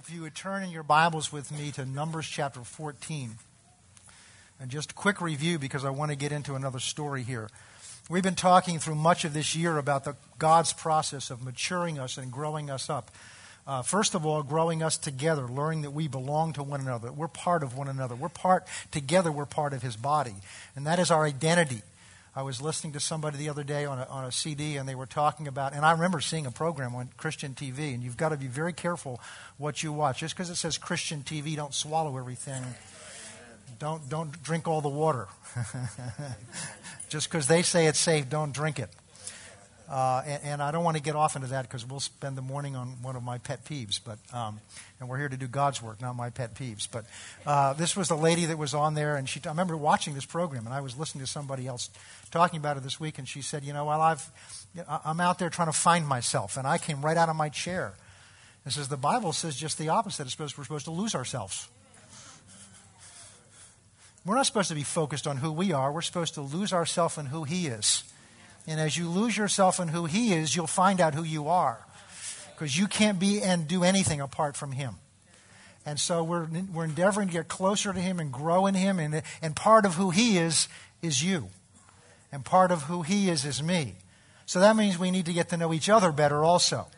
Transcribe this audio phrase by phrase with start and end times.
[0.00, 3.32] If you would turn in your Bibles with me to Numbers chapter 14.
[4.60, 7.48] And just a quick review because I want to get into another story here.
[8.08, 12.16] We've been talking through much of this year about the, God's process of maturing us
[12.16, 13.10] and growing us up.
[13.66, 17.10] Uh, first of all, growing us together, learning that we belong to one another.
[17.10, 18.14] We're part of one another.
[18.14, 20.34] We're part, together, we're part of His body.
[20.76, 21.82] And that is our identity.
[22.38, 24.94] I was listening to somebody the other day on a, on a CD, and they
[24.94, 28.28] were talking about, and I remember seeing a program on Christian TV, and you've got
[28.28, 29.20] to be very careful
[29.56, 30.20] what you watch.
[30.20, 32.62] Just because it says Christian TV, don't swallow everything.
[33.80, 35.26] Don't, don't drink all the water.
[37.08, 38.90] Just because they say it's safe, don't drink it.
[39.90, 42.42] Uh, and, and, I don't want to get off into that because we'll spend the
[42.42, 43.98] morning on one of my pet peeves.
[44.04, 44.60] But um,
[45.00, 46.86] and we're here to do God's work, not my pet peeves.
[46.90, 47.06] But
[47.46, 49.40] uh, this was the lady that was on there, and she.
[49.46, 51.88] I remember watching this program, and I was listening to somebody else
[52.30, 54.30] talking about it this week, and she said, "You know, while I've,
[54.86, 57.94] I'm out there trying to find myself, and I came right out of my chair."
[58.64, 60.24] And says the Bible says just the opposite.
[60.24, 61.66] It's supposed we're supposed to lose ourselves.
[64.26, 65.90] We're not supposed to be focused on who we are.
[65.90, 68.04] We're supposed to lose ourselves in who He is.
[68.68, 71.78] And as you lose yourself in who He is, you'll find out who you are.
[72.54, 74.96] Because you can't be and do anything apart from Him.
[75.86, 78.98] And so we're, we're endeavoring to get closer to Him and grow in Him.
[78.98, 80.68] And, and part of who He is,
[81.00, 81.48] is you.
[82.30, 83.94] And part of who He is, is me.
[84.44, 86.88] So that means we need to get to know each other better also.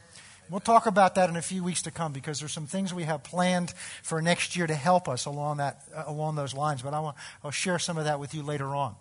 [0.51, 3.05] We'll talk about that in a few weeks to come because there's some things we
[3.05, 6.83] have planned for next year to help us along that uh, along those lines.
[6.83, 8.97] But I want, I'll share some of that with you later on.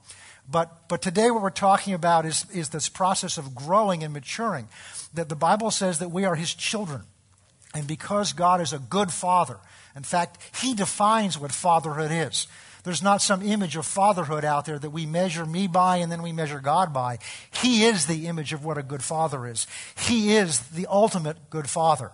[0.51, 4.67] But, but today, what we're talking about is, is this process of growing and maturing.
[5.13, 7.03] That the Bible says that we are His children.
[7.73, 9.57] And because God is a good father,
[9.95, 12.47] in fact, He defines what fatherhood is.
[12.83, 16.21] There's not some image of fatherhood out there that we measure me by and then
[16.21, 17.19] we measure God by.
[17.51, 19.67] He is the image of what a good father is.
[19.97, 22.11] He is the ultimate good father.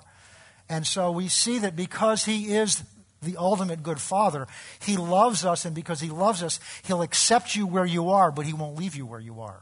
[0.67, 2.83] And so we see that because He is
[3.25, 4.47] the ultimate good father.
[4.79, 8.45] He loves us, and because he loves us, he'll accept you where you are, but
[8.45, 9.61] he won't leave you where you are.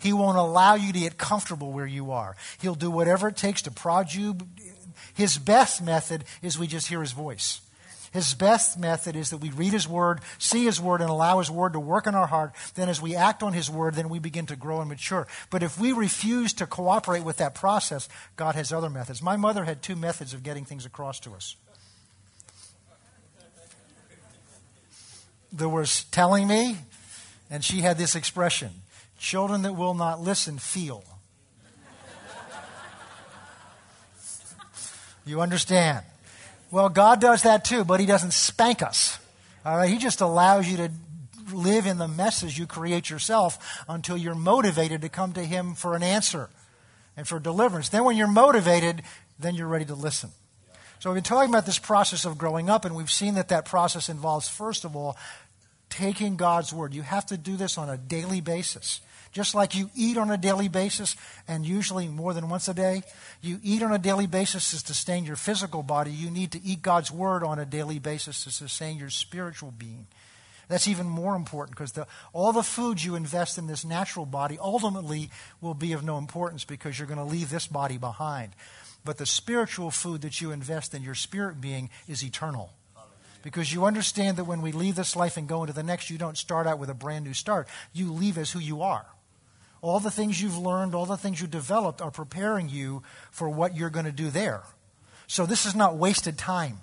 [0.00, 2.36] He won't allow you to get comfortable where you are.
[2.60, 4.36] He'll do whatever it takes to prod you.
[5.14, 7.60] His best method is we just hear his voice.
[8.12, 11.50] His best method is that we read His Word, see His Word, and allow His
[11.50, 12.52] Word to work in our heart.
[12.74, 15.26] Then, as we act on His Word, then we begin to grow and mature.
[15.48, 19.22] But if we refuse to cooperate with that process, God has other methods.
[19.22, 21.56] My mother had two methods of getting things across to us.
[25.52, 26.78] There was telling me,
[27.50, 28.70] and she had this expression
[29.18, 31.04] children that will not listen feel.
[35.24, 36.04] you understand?
[36.72, 39.18] Well, God does that too, but He doesn't spank us.
[39.64, 39.88] All right?
[39.88, 40.90] He just allows you to
[41.52, 45.94] live in the messes you create yourself until you're motivated to come to Him for
[45.94, 46.48] an answer
[47.16, 47.90] and for deliverance.
[47.90, 49.02] Then, when you're motivated,
[49.38, 50.30] then you're ready to listen.
[50.98, 53.66] So, we've been talking about this process of growing up, and we've seen that that
[53.66, 55.16] process involves, first of all,
[55.92, 56.94] taking God's word.
[56.94, 59.02] You have to do this on a daily basis.
[59.30, 61.16] Just like you eat on a daily basis,
[61.46, 63.02] and usually more than once a day,
[63.42, 66.10] you eat on a daily basis to sustain your physical body.
[66.10, 70.06] You need to eat God's word on a daily basis to sustain your spiritual being.
[70.68, 74.58] That's even more important because the, all the food you invest in this natural body
[74.58, 78.52] ultimately will be of no importance because you're going to leave this body behind.
[79.04, 82.70] But the spiritual food that you invest in your spirit being is eternal
[83.42, 86.18] because you understand that when we leave this life and go into the next, you
[86.18, 87.68] don't start out with a brand new start.
[87.92, 89.06] You leave as who you are.
[89.80, 93.76] All the things you've learned, all the things you developed are preparing you for what
[93.76, 94.62] you're going to do there.
[95.26, 96.78] So this is not wasted time.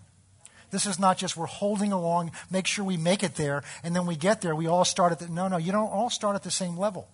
[0.71, 4.05] This is not just we're holding along, make sure we make it there, and then
[4.05, 5.27] we get there, we all start at the.
[5.27, 7.07] No, no, you don't all start at the same level.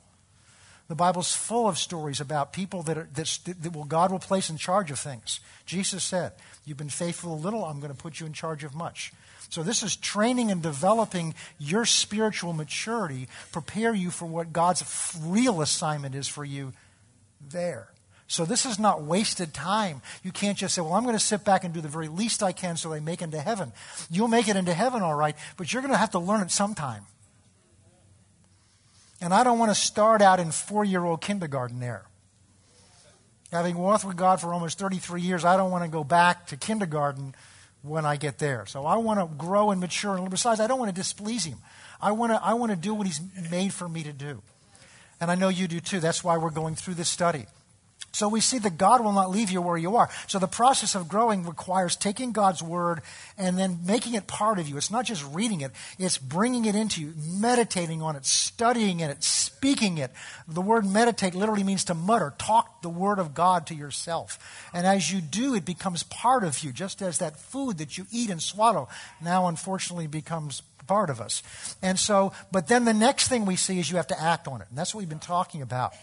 [0.88, 4.50] The Bible's full of stories about people that, are, that, that will, God will place
[4.50, 5.40] in charge of things.
[5.66, 8.76] Jesus said, You've been faithful a little, I'm going to put you in charge of
[8.76, 9.12] much.
[9.50, 15.62] So, this is training and developing your spiritual maturity, prepare you for what God's real
[15.62, 16.74] assignment is for you
[17.50, 17.90] there.
[18.28, 20.02] So, this is not wasted time.
[20.24, 22.42] You can't just say, Well, I'm going to sit back and do the very least
[22.42, 23.72] I can so I make it into heaven.
[24.10, 26.52] You'll make it into heaven, all right, but you're going to have to learn it
[26.52, 27.06] sometime.
[29.22, 32.06] And I don't want to start out in four year old kindergarten there.
[33.52, 36.58] Having walked with God for almost 33 years, I don't want to go back to
[36.58, 37.36] kindergarten
[37.86, 38.66] when I get there.
[38.66, 40.18] So I want to grow and mature.
[40.18, 41.60] And besides, I don't want to displease him.
[42.02, 44.42] I want to, I want to do what he's made for me to do.
[45.22, 46.00] And I know you do too.
[46.00, 47.46] That's why we're going through this study.
[48.12, 50.10] So we see that God will not leave you where you are.
[50.28, 53.02] So the process of growing requires taking God's word
[53.38, 54.78] and then making it part of you.
[54.78, 59.22] It's not just reading it, it's bringing it into you, meditating on it, studying it,
[59.22, 60.12] speaking it.
[60.48, 64.70] The word meditate literally means to mutter, talk the word of God to yourself.
[64.74, 68.06] And as you do, it becomes part of you, just as that food that you
[68.12, 68.88] eat and swallow
[69.22, 71.44] now unfortunately becomes part of us.
[71.82, 74.62] And so, but then the next thing we see is you have to act on
[74.62, 74.68] it.
[74.70, 75.94] And that's what we've been talking about.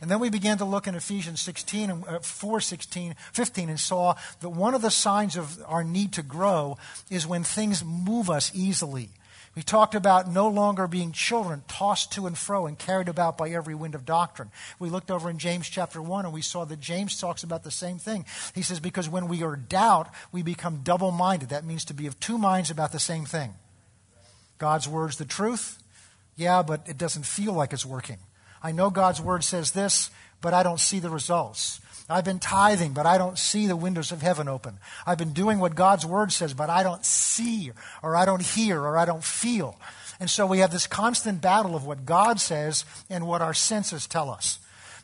[0.00, 3.80] And then we began to look in Ephesians 16 and uh, 4, 16, 15 and
[3.80, 6.76] saw that one of the signs of our need to grow
[7.10, 9.10] is when things move us easily.
[9.54, 13.50] We talked about no longer being children, tossed to and fro and carried about by
[13.50, 14.50] every wind of doctrine.
[14.80, 17.70] We looked over in James chapter 1 and we saw that James talks about the
[17.70, 18.24] same thing.
[18.54, 21.50] He says, Because when we are doubt, we become double minded.
[21.50, 23.54] That means to be of two minds about the same thing.
[24.58, 25.78] God's word's the truth.
[26.36, 28.18] Yeah, but it doesn't feel like it's working.
[28.64, 31.80] I know God's word says this, but I don't see the results.
[32.08, 34.78] I've been tithing, but I don't see the windows of heaven open.
[35.06, 37.72] I've been doing what God's word says, but I don't see,
[38.02, 39.78] or I don't hear, or I don't feel.
[40.18, 44.06] And so we have this constant battle of what God says and what our senses
[44.06, 44.58] tell us.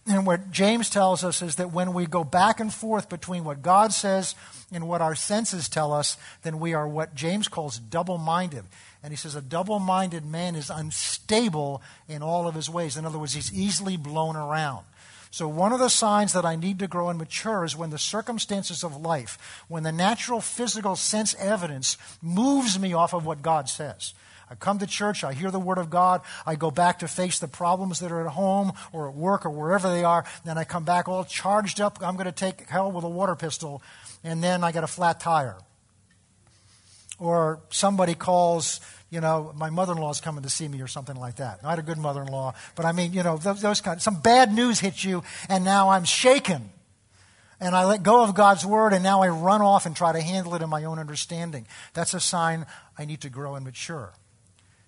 [0.07, 3.63] And what James tells us is that when we go back and forth between what
[3.63, 4.35] God says
[4.73, 8.65] and what our senses tell us, then we are what James calls double minded.
[9.03, 12.97] And he says, a double minded man is unstable in all of his ways.
[12.97, 14.85] In other words, he's easily blown around.
[15.33, 17.99] So, one of the signs that I need to grow and mature is when the
[17.99, 23.69] circumstances of life, when the natural physical sense evidence moves me off of what God
[23.69, 24.13] says.
[24.51, 27.39] I come to church, I hear the Word of God, I go back to face
[27.39, 30.65] the problems that are at home or at work or wherever they are, then I
[30.65, 31.99] come back all charged up.
[32.03, 33.81] I'm going to take hell with a water pistol,
[34.25, 35.59] and then I get a flat tire
[37.21, 38.81] or somebody calls,
[39.11, 41.61] you know, my mother in law is coming to see me or something like that.
[41.63, 44.01] I had a good mother in law, but I mean, you know, those, those kind
[44.01, 46.71] some bad news hits you, and now I'm shaken.
[47.63, 50.21] And I let go of God's word, and now I run off and try to
[50.21, 51.67] handle it in my own understanding.
[51.93, 52.65] That's a sign
[52.97, 54.15] I need to grow and mature.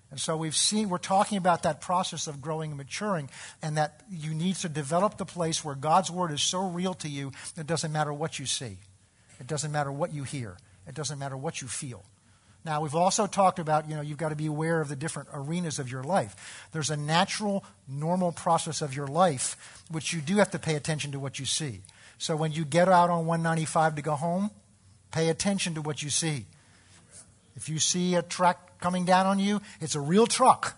[0.09, 3.29] And so we've seen, we're talking about that process of growing and maturing,
[3.61, 7.07] and that you need to develop the place where God's word is so real to
[7.07, 8.77] you, it doesn't matter what you see,
[9.39, 10.57] it doesn't matter what you hear,
[10.87, 12.03] it doesn't matter what you feel.
[12.65, 15.29] Now, we've also talked about, you know, you've got to be aware of the different
[15.33, 16.67] arenas of your life.
[16.71, 21.11] There's a natural, normal process of your life, which you do have to pay attention
[21.11, 21.81] to what you see.
[22.17, 24.49] So when you get out on 195 to go home,
[25.11, 26.45] pay attention to what you see.
[27.55, 30.77] If you see a truck coming down on you, it's a real truck.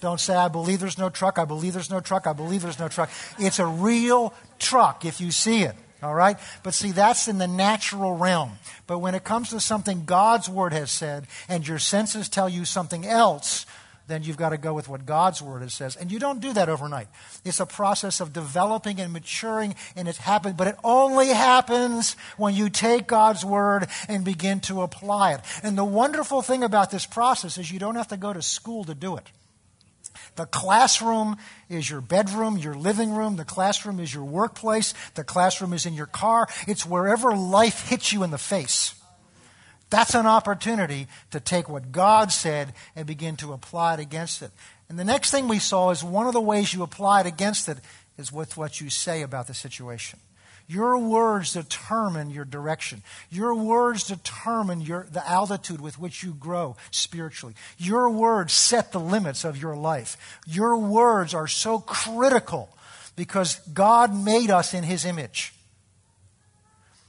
[0.00, 2.78] Don't say, I believe there's no truck, I believe there's no truck, I believe there's
[2.78, 3.10] no truck.
[3.38, 5.74] It's a real truck if you see it.
[6.04, 6.38] All right?
[6.62, 8.52] But see, that's in the natural realm.
[8.86, 12.66] But when it comes to something God's Word has said and your senses tell you
[12.66, 13.64] something else,
[14.06, 15.96] then you've got to go with what God's Word says.
[15.96, 17.08] And you don't do that overnight.
[17.42, 22.54] It's a process of developing and maturing, and it's happens, but it only happens when
[22.54, 25.40] you take God's Word and begin to apply it.
[25.62, 28.84] And the wonderful thing about this process is you don't have to go to school
[28.84, 29.26] to do it.
[30.36, 31.36] The classroom
[31.68, 33.36] is your bedroom, your living room.
[33.36, 34.94] The classroom is your workplace.
[35.14, 36.48] The classroom is in your car.
[36.66, 38.94] It's wherever life hits you in the face.
[39.90, 44.50] That's an opportunity to take what God said and begin to apply it against it.
[44.88, 47.68] And the next thing we saw is one of the ways you apply it against
[47.68, 47.78] it
[48.18, 50.18] is with what you say about the situation.
[50.66, 53.02] Your words determine your direction.
[53.30, 57.54] Your words determine your, the altitude with which you grow spiritually.
[57.76, 60.16] Your words set the limits of your life.
[60.46, 62.70] Your words are so critical
[63.14, 65.52] because God made us in His image.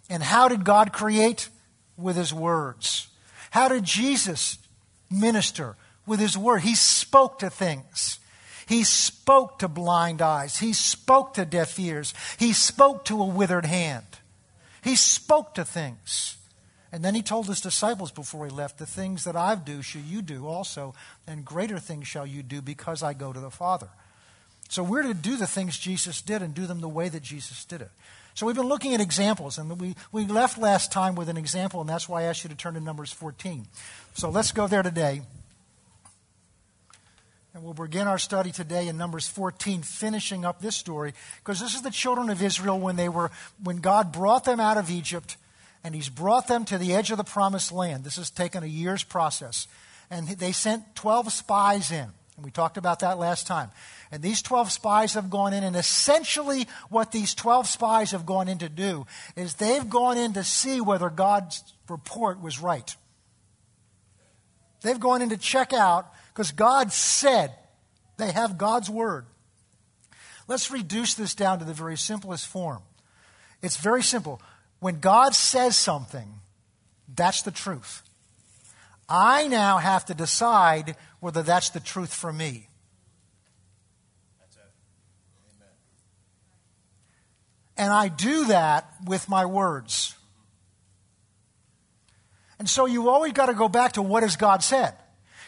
[0.10, 1.50] And how did God create?
[1.98, 3.08] With His words.
[3.52, 4.58] How did Jesus
[5.10, 5.78] minister?
[6.06, 6.60] With His word.
[6.60, 8.20] He spoke to things.
[8.68, 10.58] He spoke to blind eyes.
[10.58, 12.14] He spoke to deaf ears.
[12.38, 14.06] He spoke to a withered hand.
[14.84, 16.38] He spoke to things.
[16.92, 20.02] And then he told his disciples before he left, The things that I do shall
[20.02, 20.94] you do also,
[21.28, 23.90] and greater things shall you do because I go to the Father.
[24.70, 27.66] So we're to do the things Jesus did and do them the way that Jesus
[27.66, 27.92] did it.
[28.34, 31.82] So we've been looking at examples, and we, we left last time with an example,
[31.82, 33.66] and that's why I asked you to turn to Numbers 14.
[34.14, 35.22] So let's go there today.
[37.56, 41.74] And we'll begin our study today in Numbers 14, finishing up this story, because this
[41.74, 43.32] is the children of Israel when they were
[43.64, 45.38] when God brought them out of Egypt,
[45.82, 48.04] and He's brought them to the edge of the promised land.
[48.04, 49.70] This has taken a year's process.
[50.12, 52.10] And they sent 12 spies in.
[52.36, 53.72] And we talked about that last time.
[54.12, 58.50] And these 12 spies have gone in, and essentially what these 12 spies have gone
[58.50, 59.08] in to do
[59.38, 62.94] is they've gone in to see whether God's report was right.
[64.82, 67.56] They've gone in to check out because God said
[68.18, 69.26] they have God's word.
[70.50, 72.82] Let's reduce this down to the very simplest form.
[73.62, 74.42] It's very simple.
[74.80, 76.28] When God says something,
[77.16, 78.04] that's the truth.
[79.08, 82.68] I now have to decide whether that's the truth for me.
[87.78, 90.16] And I do that with my words.
[92.60, 94.96] And so you always got to go back to what has God said.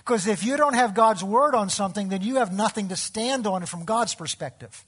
[0.07, 3.45] Because if you don't have God's word on something, then you have nothing to stand
[3.45, 4.85] on from God's perspective.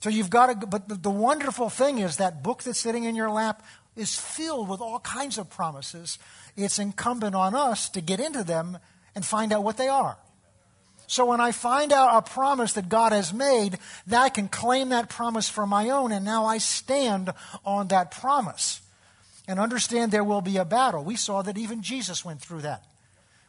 [0.00, 3.30] So you've got to, but the, wonderful thing is that book that's sitting in your
[3.30, 3.62] lap
[3.96, 6.18] is filled with all kinds of promises.
[6.58, 8.76] It's incumbent on us to get into them
[9.14, 10.18] and find out what they are.
[11.06, 14.90] So when I find out a promise that God has made, then I can claim
[14.90, 17.32] that promise for my own, and now I stand
[17.64, 18.82] on that promise.
[19.48, 21.02] And understand there will be a battle.
[21.02, 22.84] We saw that even Jesus went through that.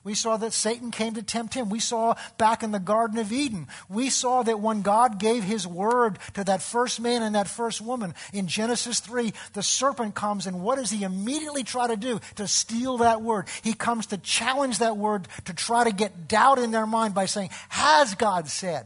[0.05, 1.67] We saw that Satan came to tempt him.
[1.67, 5.65] We saw back in the Garden of Eden, we saw that when God gave his
[5.65, 10.45] word to that first man and that first woman in Genesis 3, the serpent comes,
[10.45, 12.19] and what does he immediately try to do?
[12.35, 13.47] To steal that word.
[13.63, 17.25] He comes to challenge that word to try to get doubt in their mind by
[17.25, 18.85] saying, Has God said?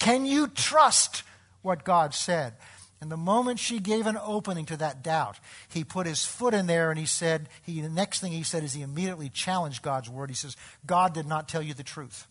[0.00, 1.22] Can you trust
[1.62, 2.54] what God said?
[3.00, 5.38] And the moment she gave an opening to that doubt,
[5.68, 8.62] he put his foot in there and he said, he, the next thing he said
[8.62, 10.28] is he immediately challenged God's word.
[10.28, 12.26] He says, God did not tell you the truth.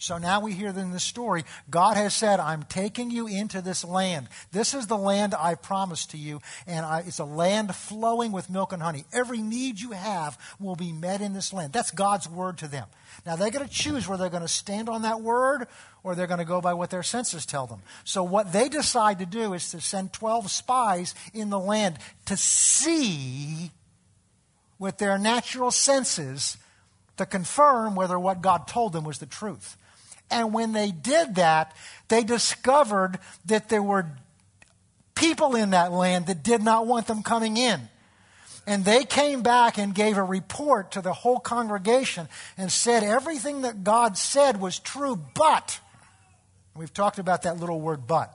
[0.00, 3.84] So now we hear in this story, God has said, I'm taking you into this
[3.84, 4.28] land.
[4.50, 8.48] This is the land I promised to you, and I, it's a land flowing with
[8.48, 9.04] milk and honey.
[9.12, 11.74] Every need you have will be met in this land.
[11.74, 12.86] That's God's word to them.
[13.26, 15.66] Now they're going to choose whether they're going to stand on that word
[16.02, 17.82] or they're going to go by what their senses tell them.
[18.04, 22.38] So what they decide to do is to send 12 spies in the land to
[22.38, 23.70] see
[24.78, 26.56] with their natural senses
[27.18, 29.76] to confirm whether what God told them was the truth.
[30.30, 31.74] And when they did that,
[32.08, 34.06] they discovered that there were
[35.14, 37.88] people in that land that did not want them coming in.
[38.66, 43.62] And they came back and gave a report to the whole congregation and said everything
[43.62, 45.80] that God said was true, but,
[46.76, 48.32] we've talked about that little word but,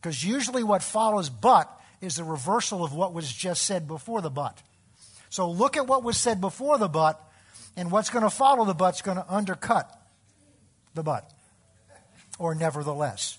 [0.00, 1.70] because usually what follows but
[2.00, 4.62] is the reversal of what was just said before the but.
[5.30, 7.20] So look at what was said before the but,
[7.76, 10.03] and what's going to follow the but's going to undercut
[10.94, 11.30] the but,
[12.38, 13.38] or nevertheless.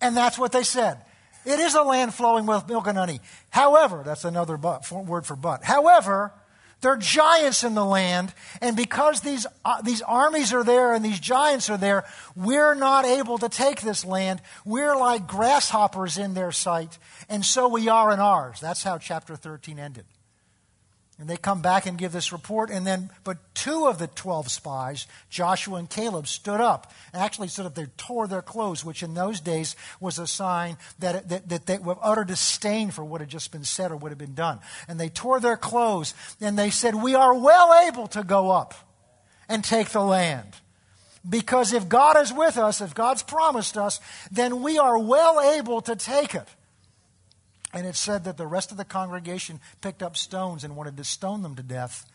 [0.00, 0.98] And that's what they said.
[1.44, 3.20] It is a land flowing with milk and honey.
[3.50, 5.62] However, that's another but, word for but.
[5.62, 6.32] However,
[6.80, 11.04] there are giants in the land, and because these, uh, these armies are there and
[11.04, 12.04] these giants are there,
[12.34, 14.42] we're not able to take this land.
[14.64, 18.60] We're like grasshoppers in their sight, and so we are in ours.
[18.60, 20.04] That's how chapter 13 ended.
[21.18, 24.50] And they come back and give this report, and then, but two of the 12
[24.50, 26.92] spies, Joshua and Caleb, stood up.
[27.14, 30.76] And actually stood up, they tore their clothes, which in those days was a sign
[30.98, 34.10] that, that, that they were utter disdain for what had just been said or what
[34.10, 34.60] had been done.
[34.88, 38.74] And they tore their clothes, and they said, We are well able to go up
[39.48, 40.52] and take the land.
[41.28, 45.80] Because if God is with us, if God's promised us, then we are well able
[45.80, 46.46] to take it.
[47.76, 51.04] And it said that the rest of the congregation picked up stones and wanted to
[51.04, 52.06] stone them to death.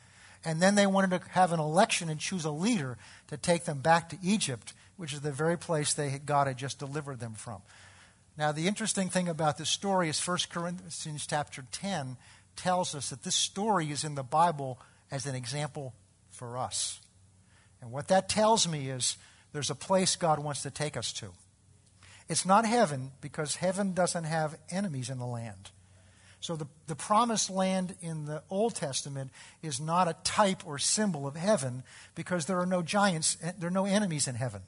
[0.44, 3.78] And then they wanted to have an election and choose a leader to take them
[3.78, 7.36] back to Egypt, which is the very place they had, God had just delivered them
[7.36, 7.62] from.
[8.40, 12.18] Now, the interesting thing about this story is 1 Corinthians chapter 10
[12.56, 14.80] tells us that this story is in the Bible
[15.12, 15.94] as an example
[16.32, 17.02] for us.
[17.82, 19.16] And what that tells me is
[19.54, 21.34] there's a place God wants to take us to.
[22.32, 25.72] It's not heaven because heaven doesn't have enemies in the land.
[26.40, 31.28] So the, the promised land in the Old Testament is not a type or symbol
[31.28, 31.84] of heaven
[32.16, 34.62] because there are no giants, eh, there are no enemies in heaven.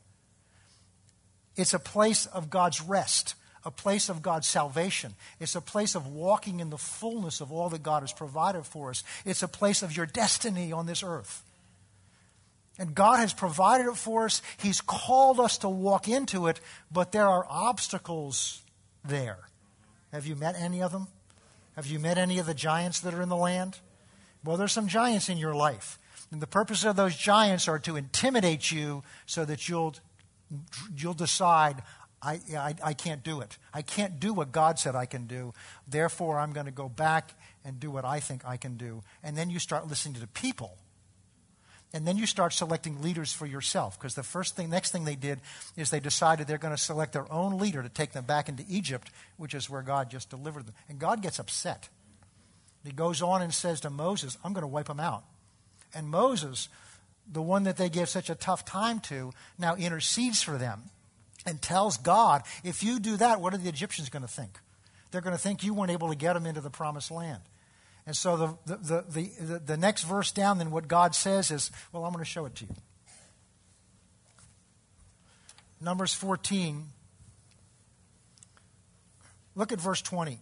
[1.56, 5.14] It's a place of God's rest, a place of God's salvation.
[5.40, 8.90] It's a place of walking in the fullness of all that God has provided for
[8.90, 9.06] us.
[9.24, 11.42] It's a place of your destiny on this earth.
[12.80, 14.42] And God has provided it for us.
[14.58, 16.60] He's called us to walk into it,
[16.92, 18.62] but there are obstacles
[19.06, 19.38] there.
[20.12, 21.08] Have you met any of them?
[21.76, 23.80] Have you met any of the giants that are in the land?
[24.44, 26.00] Well, there's some giants in your life.
[26.32, 29.96] And the purpose of those giants are to intimidate you so that you'll,
[30.96, 31.84] you'll decide,
[32.22, 33.58] I, I, I can't do it.
[33.72, 35.54] I can't do what God said I can do.
[35.88, 39.04] Therefore, I'm going to go back and do what I think I can do.
[39.22, 40.78] And then you start listening to the people
[41.94, 44.00] and then you start selecting leaders for yourself.
[44.00, 45.40] Because the first thing, next thing they did
[45.78, 48.66] is they decided they're going to select their own leader to take them back into
[48.68, 50.74] Egypt, which is where God just delivered them.
[50.90, 51.90] And God gets upset.
[52.84, 55.24] He goes on and says to Moses, I'm going to wipe them out.
[55.94, 56.68] And Moses,
[57.32, 60.90] the one that they gave such a tough time to, now intercedes for them.
[61.46, 64.60] and tells God, if you do that, what are the Egyptians going to think?
[65.12, 67.42] They're going to think you weren't able to get them into the promised land.
[68.06, 71.72] And so the, the, the, the, the next verse down, then what God says is,
[71.92, 72.76] well, I'm going to show it to you.
[75.80, 76.86] Numbers 14.
[79.56, 80.40] Look at verse 20.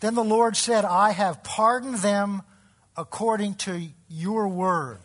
[0.00, 2.42] Then the Lord said, I have pardoned them
[2.96, 4.98] according to your word.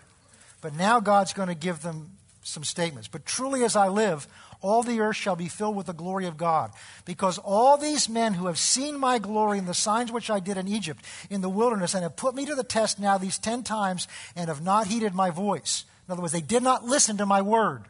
[0.61, 2.11] But now God's going to give them
[2.43, 3.07] some statements.
[3.07, 4.27] But truly as I live,
[4.63, 6.71] all the earth shall be filled with the glory of God.
[7.05, 10.57] Because all these men who have seen my glory and the signs which I did
[10.57, 13.61] in Egypt, in the wilderness, and have put me to the test now these ten
[13.61, 15.83] times, and have not heeded my voice.
[16.07, 17.83] In other words, they did not listen to my word.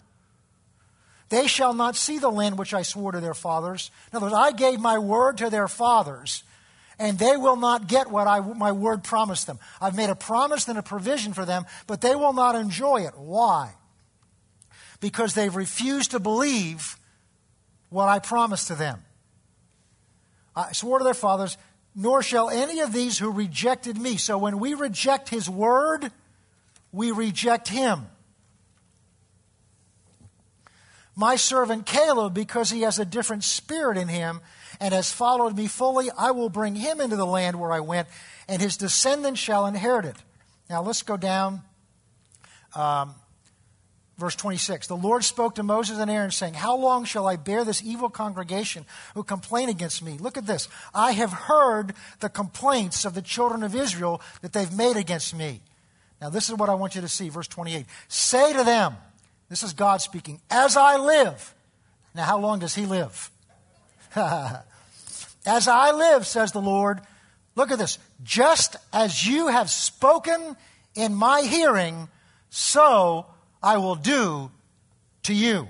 [1.30, 3.90] They shall not see the land which I swore to their fathers.
[4.12, 6.44] In other words, I gave my word to their fathers,
[7.00, 9.60] and they will not get what I, my word promised them.
[9.82, 13.18] I've made a promise and a provision for them, but they will not enjoy it.
[13.18, 13.74] Why?
[15.04, 16.96] Because they've refused to believe
[17.90, 19.04] what I promised to them.
[20.56, 21.58] I swore to their fathers,
[21.94, 24.16] nor shall any of these who rejected me.
[24.16, 26.10] So when we reject his word,
[26.94, 28.08] we reject him.
[31.18, 34.40] My servant Caleb, because he has a different spirit in him
[34.80, 38.08] and has followed me fully, I will bring him into the land where I went,
[38.48, 40.16] and his descendants shall inherit it.
[40.70, 41.62] Now let's go down.
[42.74, 43.16] Um,
[44.18, 47.64] verse 26 The Lord spoke to Moses and Aaron, saying, How long shall I bear
[47.64, 50.18] this evil congregation who complain against me?
[50.18, 50.68] Look at this.
[50.94, 55.62] I have heard the complaints of the children of Israel that they've made against me.
[56.22, 57.30] Now, this is what I want you to see.
[57.30, 58.96] Verse 28 Say to them,
[59.54, 60.42] this is God speaking.
[60.50, 61.54] As I live.
[62.16, 63.30] Now, how long does he live?
[64.16, 67.02] as I live, says the Lord.
[67.56, 68.00] Look at this.
[68.24, 70.56] Just as you have spoken
[70.96, 72.08] in my hearing,
[72.50, 73.28] so
[73.64, 74.52] I will do
[75.24, 75.70] to you.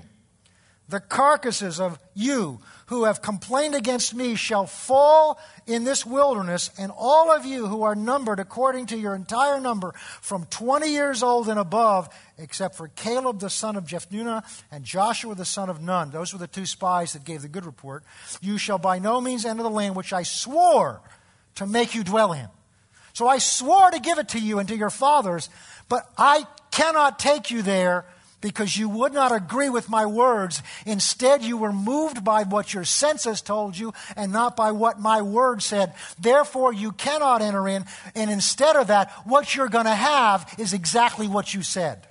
[0.88, 6.92] The carcasses of you who have complained against me shall fall in this wilderness, and
[6.94, 11.48] all of you who are numbered according to your entire number, from 20 years old
[11.48, 16.10] and above, except for Caleb the son of Jephunneh and Joshua the son of Nun.
[16.10, 18.04] Those were the two spies that gave the good report.
[18.42, 21.00] You shall by no means enter the land which I swore
[21.54, 22.48] to make you dwell in.
[23.14, 25.48] So I swore to give it to you and to your fathers,
[25.88, 28.04] but I cannot take you there
[28.40, 30.62] because you would not agree with my words.
[30.84, 35.22] Instead, you were moved by what your senses told you and not by what my
[35.22, 35.94] word said.
[36.20, 37.86] Therefore, you cannot enter in.
[38.14, 42.06] And instead of that, what you're going to have is exactly what you said.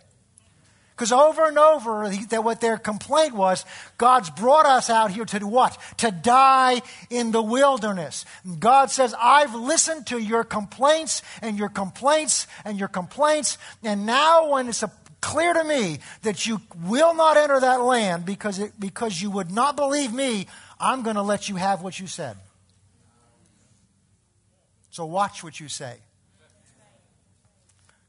[0.96, 3.66] Because over and over, that what their complaint was,
[3.98, 5.76] God's brought us out here to do what?
[5.98, 8.26] To die in the wilderness.
[8.60, 14.52] God says, I've listened to your complaints and your complaints and your complaints, and now
[14.52, 14.84] when it's
[15.20, 19.50] clear to me that you will not enter that land because, it, because you would
[19.50, 20.46] not believe me,
[20.80, 22.38] I'm going to let you have what you said.
[24.92, 25.96] So watch what you say.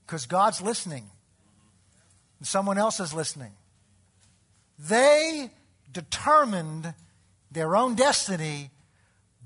[0.04, 1.08] Because God's listening,
[2.44, 3.52] and someone else is listening.
[4.78, 5.48] They
[5.90, 6.92] determined
[7.50, 8.70] their own destiny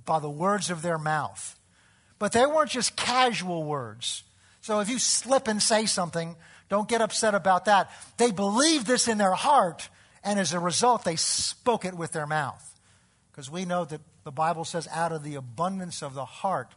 [0.05, 1.57] by the words of their mouth.
[2.19, 4.25] But they weren't just casual words.
[4.63, 6.35] So if you slip and say something,
[6.69, 7.89] don't get upset about that.
[8.17, 9.89] They believed this in their heart,
[10.25, 12.81] and as a result, they spoke it with their mouth.
[13.31, 16.75] Because we know that the Bible says, out of the abundance of the heart,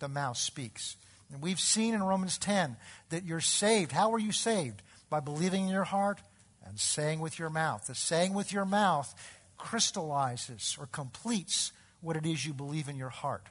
[0.00, 0.96] the mouth speaks.
[1.32, 2.76] And we've seen in Romans 10
[3.10, 3.92] that you're saved.
[3.92, 4.82] How are you saved?
[5.10, 6.20] By believing in your heart
[6.64, 7.86] and saying with your mouth.
[7.86, 9.14] The saying with your mouth
[9.58, 13.46] crystallizes or completes what it is you believe in your heart.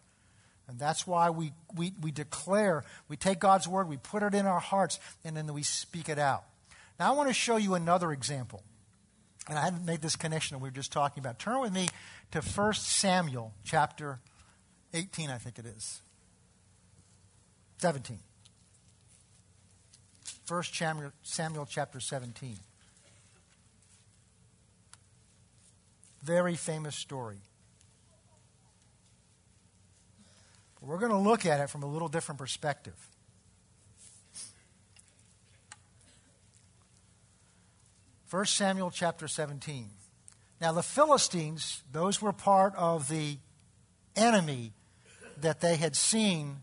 [0.67, 4.45] And that's why we, we, we declare, we take God's word, we put it in
[4.45, 6.43] our hearts, and then we speak it out.
[6.99, 8.63] Now, I want to show you another example.
[9.47, 11.39] And I hadn't made this connection that we were just talking about.
[11.39, 11.87] Turn with me
[12.31, 14.19] to 1 Samuel chapter
[14.93, 16.01] 18, I think it is.
[17.79, 18.19] 17.
[20.49, 22.57] 1 Samuel, Samuel chapter 17.
[26.23, 27.37] Very famous story.
[30.81, 32.95] We're going to look at it from a little different perspective.
[38.25, 39.89] First Samuel chapter 17.
[40.59, 43.37] Now, the Philistines, those were part of the
[44.15, 44.73] enemy
[45.41, 46.57] that they had seen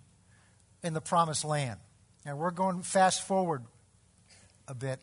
[0.82, 1.78] in the promised land.
[2.24, 3.62] Now, we're going fast forward
[4.68, 5.00] a bit.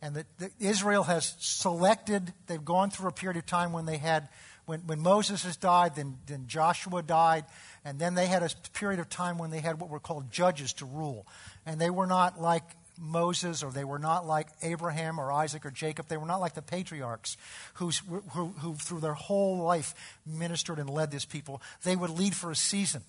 [0.00, 0.26] And that
[0.58, 4.28] Israel has selected, they've gone through a period of time when they had,
[4.66, 7.44] when, when Moses has died, then, then Joshua died,
[7.84, 10.72] and then they had a period of time when they had what were called judges
[10.74, 11.26] to rule.
[11.64, 12.64] And they were not like
[12.98, 16.08] Moses or they were not like Abraham or Isaac or Jacob.
[16.08, 17.36] They were not like the patriarchs
[17.74, 17.90] who,
[18.30, 19.94] who, who through their whole life
[20.26, 21.62] ministered and led this people.
[21.84, 23.02] They would lead for a season.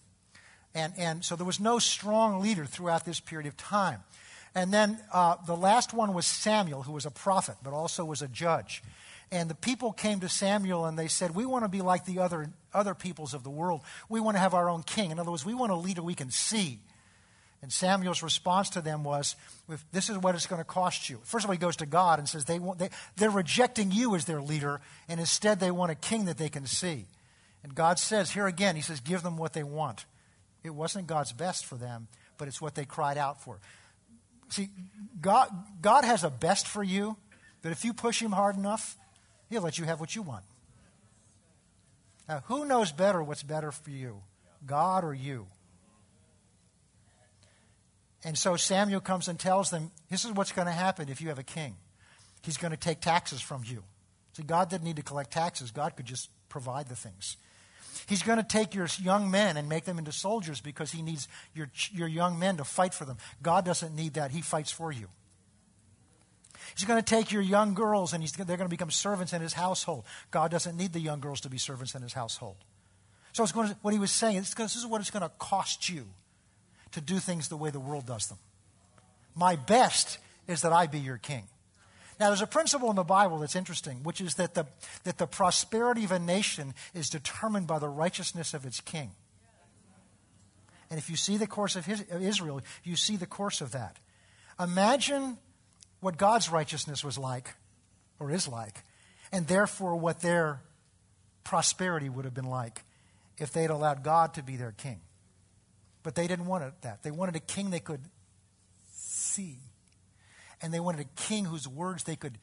[0.75, 3.99] And, and so there was no strong leader throughout this period of time.
[4.55, 8.21] And then uh, the last one was Samuel, who was a prophet, but also was
[8.21, 8.83] a judge.
[9.31, 12.19] And the people came to Samuel and they said, We want to be like the
[12.19, 13.81] other, other peoples of the world.
[14.07, 15.09] We want to have our own king.
[15.09, 16.79] In other words, we want a leader we can see.
[17.63, 19.35] And Samuel's response to them was,
[19.91, 21.19] This is what it's going to cost you.
[21.23, 24.13] First of all, he goes to God and says, they want, they, They're rejecting you
[24.15, 27.07] as their leader, and instead they want a king that they can see.
[27.63, 30.05] And God says, Here again, He says, Give them what they want.
[30.63, 33.59] It wasn't God's best for them, but it's what they cried out for.
[34.53, 34.69] See,
[35.19, 35.49] God,
[35.81, 37.17] God has a best for you
[37.63, 38.95] that if you push Him hard enough,
[39.49, 40.43] He'll let you have what you want.
[42.29, 44.21] Now, who knows better what's better for you,
[44.63, 45.47] God or you?
[48.23, 51.29] And so Samuel comes and tells them, This is what's going to happen if you
[51.29, 51.75] have a king.
[52.43, 53.83] He's going to take taxes from you.
[54.33, 57.37] See, God didn't need to collect taxes, God could just provide the things.
[58.07, 61.27] He's going to take your young men and make them into soldiers because he needs
[61.53, 63.17] your, your young men to fight for them.
[63.41, 65.07] God doesn't need that, He fights for you.
[66.75, 69.53] He's going to take your young girls and they're going to become servants in His
[69.53, 70.05] household.
[70.31, 72.55] God doesn't need the young girls to be servants in His household.
[73.33, 76.05] So to, what he was saying is this is what it's going to cost you
[76.91, 78.37] to do things the way the world does them.
[79.35, 81.43] My best is that I be your king.
[82.19, 84.65] Now, there's a principle in the Bible that's interesting, which is that the,
[85.03, 89.11] that the prosperity of a nation is determined by the righteousness of its king.
[90.89, 93.71] And if you see the course of, his, of Israel, you see the course of
[93.71, 93.97] that.
[94.59, 95.37] Imagine
[96.01, 97.55] what God's righteousness was like,
[98.19, 98.83] or is like,
[99.31, 100.61] and therefore what their
[101.43, 102.83] prosperity would have been like
[103.37, 105.01] if they had allowed God to be their king.
[106.03, 107.01] But they didn't want it, that.
[107.01, 108.01] They wanted a king they could
[108.93, 109.57] see
[110.63, 112.37] and they wanted a king whose words they could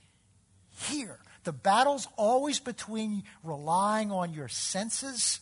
[0.89, 1.19] hear.
[1.45, 5.41] The battle's always between relying on your senses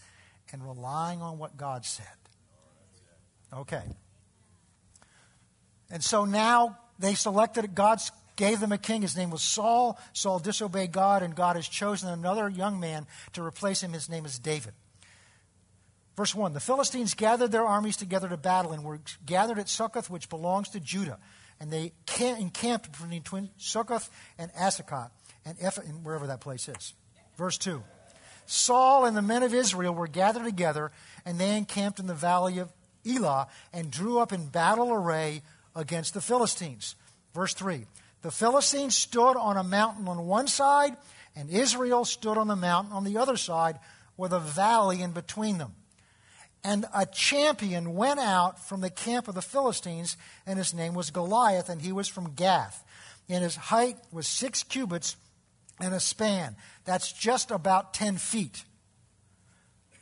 [0.52, 2.06] and relying on what God said.
[3.52, 3.82] Okay.
[5.90, 7.98] And so now they selected, God
[8.36, 9.02] gave them a king.
[9.02, 9.98] His name was Saul.
[10.12, 13.92] Saul disobeyed God, and God has chosen another young man to replace him.
[13.92, 14.72] His name is David.
[16.16, 20.10] Verse 1 The Philistines gathered their armies together to battle and were gathered at Succoth,
[20.10, 21.18] which belongs to Judah
[21.60, 25.10] and they encamped between Succoth and Azekah
[25.44, 26.94] and, Eph- and wherever that place is.
[27.36, 27.82] Verse 2.
[28.46, 30.90] Saul and the men of Israel were gathered together,
[31.24, 32.72] and they encamped in the valley of
[33.06, 35.42] Elah and drew up in battle array
[35.76, 36.94] against the Philistines.
[37.34, 37.86] Verse 3.
[38.22, 40.96] The Philistines stood on a mountain on one side,
[41.36, 43.78] and Israel stood on the mountain on the other side,
[44.16, 45.72] with a valley in between them.
[46.64, 51.10] And a champion went out from the camp of the Philistines, and his name was
[51.10, 52.84] Goliath, and he was from Gath.
[53.28, 55.16] And his height was six cubits
[55.80, 56.56] and a span.
[56.84, 58.64] That's just about 10 feet.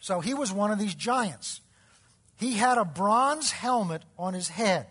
[0.01, 1.61] So he was one of these giants.
[2.39, 4.87] He had a bronze helmet on his head.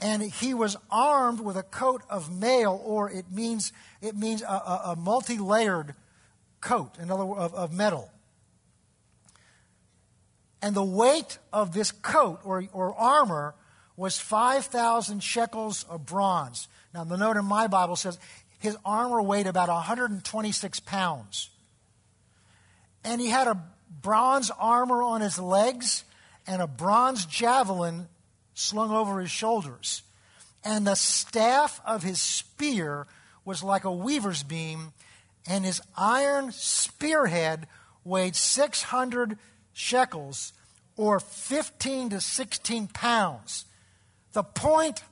[0.00, 4.46] And he was armed with a coat of mail, or it means, it means a,
[4.46, 5.94] a, a multi layered
[6.60, 8.10] coat, in other words, of, of metal.
[10.62, 13.54] And the weight of this coat or, or armor
[13.96, 16.68] was 5,000 shekels of bronze.
[16.94, 18.18] Now, the note in my Bible says
[18.60, 21.50] his armor weighed about 126 pounds.
[23.04, 23.60] And he had a
[24.00, 26.04] bronze armor on his legs
[26.46, 28.08] and a bronze javelin
[28.54, 30.02] slung over his shoulders.
[30.64, 33.06] And the staff of his spear
[33.44, 34.92] was like a weaver's beam,
[35.48, 37.66] and his iron spearhead
[38.04, 39.38] weighed 600
[39.72, 40.52] shekels,
[40.96, 43.64] or 15 to 16 pounds.
[44.32, 45.02] The point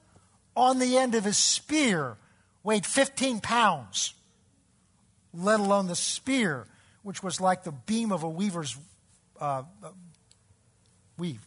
[0.57, 2.17] on the end of his spear
[2.63, 4.15] weighed 15 pounds,
[5.33, 6.67] let alone the spear,
[7.03, 8.77] which was like the beam of a weaver's
[9.41, 9.63] uh,
[11.19, 11.45] weave,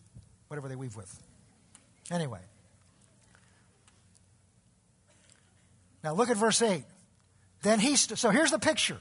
[0.47, 1.19] whatever they weave with.
[2.11, 2.39] Anyway.
[6.03, 6.83] Now look at verse 8.
[7.61, 8.99] Then he, st- so here's the picture.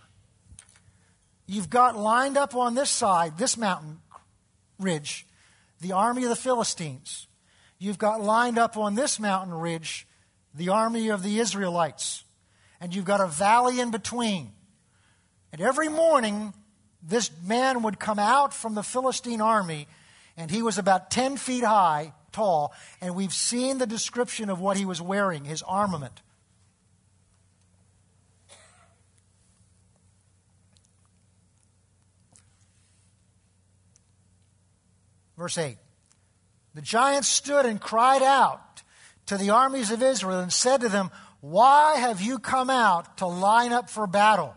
[1.47, 3.99] You've got lined up on this side, this mountain
[4.79, 5.27] ridge,
[5.81, 7.27] the army of the Philistines.
[7.79, 10.07] You've got lined up on this mountain ridge
[10.55, 12.25] the army of the Israelites.
[12.81, 14.53] And you've got a valley in between.
[15.53, 16.53] And every morning,
[17.03, 19.87] this man would come out from the Philistine army,
[20.37, 24.77] and he was about 10 feet high, tall, and we've seen the description of what
[24.77, 26.23] he was wearing, his armament.
[35.43, 35.77] Verse 8
[36.77, 38.85] The giant stood and cried out
[39.27, 43.27] to the armies of Israel and said to them, Why have you come out to
[43.27, 44.55] line up for battle?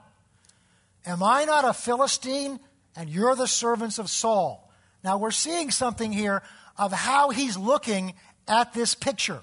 [1.04, 2.60] Am I not a Philistine
[2.96, 4.72] and you're the servants of Saul?
[5.04, 6.44] Now we're seeing something here
[6.78, 8.14] of how he's looking
[8.48, 9.42] at this picture.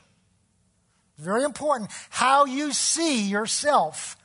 [1.19, 1.91] Very important.
[2.11, 4.17] How you see yourself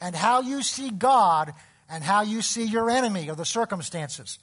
[0.00, 1.52] and how you see God
[1.88, 4.40] and how you see your enemy or the circumstances.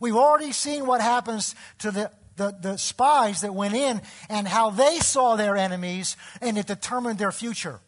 [0.00, 4.70] We've already seen what happens to the, the, the, spies that went in and how
[4.70, 7.80] they saw their enemies and it determined their future.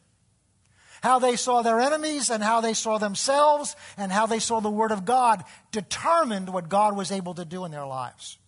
[1.03, 4.71] How they saw their enemies and how they saw themselves and how they saw the
[4.71, 8.39] Word of God determined what God was able to do in their lives.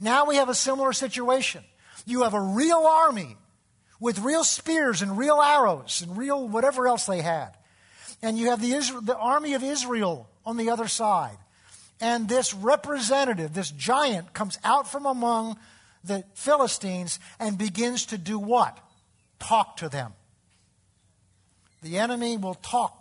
[0.00, 1.64] Now we have a similar situation.
[2.06, 3.36] You have a real army
[4.00, 7.50] with real spears and real arrows and real whatever else they had.
[8.22, 11.36] And you have the, Israel, the army of Israel on the other side.
[12.00, 15.56] And this representative, this giant, comes out from among
[16.04, 18.78] the Philistines and begins to do what?
[19.38, 20.12] Talk to them.
[21.82, 22.96] The enemy will talk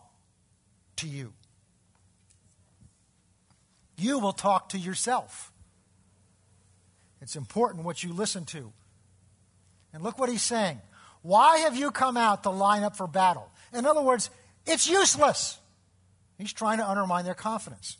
[0.97, 1.33] to you.
[3.97, 5.51] You will talk to yourself.
[7.21, 8.71] It's important what you listen to.
[9.93, 10.81] And look what he's saying.
[11.21, 13.49] Why have you come out to line up for battle?
[13.73, 14.29] In other words,
[14.65, 15.57] it's useless.
[16.37, 17.97] He's trying to undermine their confidence.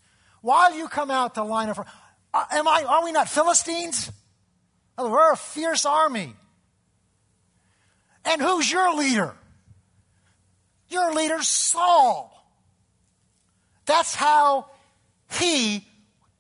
[0.48, 1.88] Have you come out to line up?
[2.34, 2.84] Uh, am I?
[2.84, 4.12] Are we not Philistines?
[4.98, 6.36] We're a fierce army.
[8.24, 9.36] And who's your leader?
[10.90, 12.32] Your leader, Saul.
[13.86, 14.68] That's how
[15.40, 15.86] he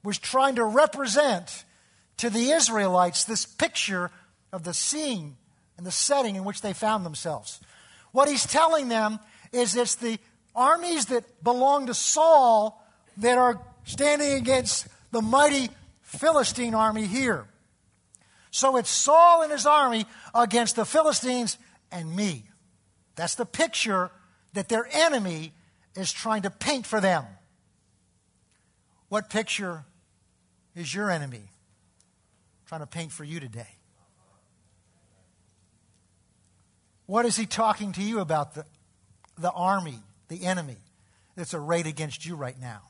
[0.04, 1.65] was trying to represent
[2.18, 4.12] to the Israelites this picture
[4.54, 5.38] of the scene
[5.78, 7.60] and the setting in which they found themselves.
[8.12, 9.20] What he's telling them
[9.52, 10.18] is it's the
[10.56, 12.82] armies that belong to Saul
[13.18, 15.69] that are standing against the mighty
[16.02, 17.48] Philistine army here.
[18.52, 21.58] So it's Saul and his army against the Philistines
[21.91, 22.45] and me.
[23.15, 24.12] That's the picture
[24.54, 25.54] that their enemy
[25.95, 27.26] is trying to paint for them.
[29.10, 29.86] What picture
[30.76, 31.52] is your enemy
[32.65, 33.67] trying to paint for you today?
[37.06, 38.65] What is he talking to you about the,
[39.38, 40.78] the army, the enemy
[41.36, 42.82] that's arrayed against you right now?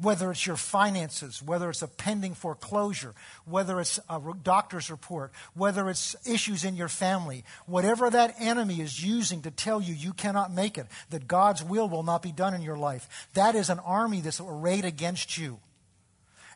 [0.00, 5.90] Whether it's your finances, whether it's a pending foreclosure, whether it's a doctor's report, whether
[5.90, 10.52] it's issues in your family, whatever that enemy is using to tell you you cannot
[10.52, 13.78] make it, that God's will will not be done in your life, that is an
[13.80, 15.58] army that's arrayed against you.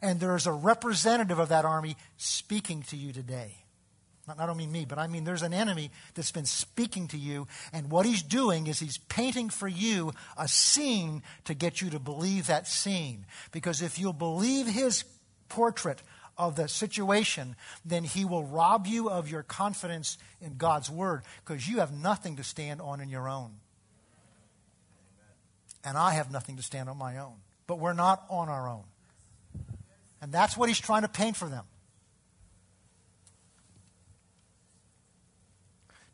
[0.00, 3.63] And there is a representative of that army speaking to you today.
[4.26, 7.46] I don't mean me, but I mean there's an enemy that's been speaking to you,
[7.72, 11.98] and what he's doing is he's painting for you a scene to get you to
[11.98, 13.26] believe that scene.
[13.52, 15.04] Because if you'll believe his
[15.48, 16.02] portrait
[16.38, 21.68] of the situation, then he will rob you of your confidence in God's word, because
[21.68, 23.52] you have nothing to stand on in your own.
[25.84, 27.34] And I have nothing to stand on my own.
[27.66, 28.84] But we're not on our own.
[30.22, 31.64] And that's what he's trying to paint for them.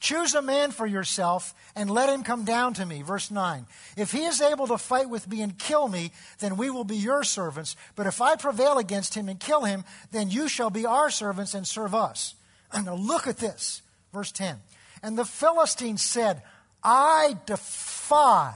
[0.00, 3.02] Choose a man for yourself and let him come down to me.
[3.02, 3.66] Verse 9.
[3.98, 6.96] If he is able to fight with me and kill me, then we will be
[6.96, 7.76] your servants.
[7.96, 11.52] But if I prevail against him and kill him, then you shall be our servants
[11.52, 12.34] and serve us.
[12.74, 13.82] Now look at this.
[14.10, 14.56] Verse 10.
[15.02, 16.42] And the Philistines said,
[16.82, 18.54] I defy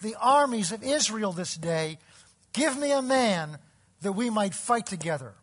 [0.00, 1.98] the armies of Israel this day.
[2.54, 3.58] Give me a man
[4.00, 5.34] that we might fight together.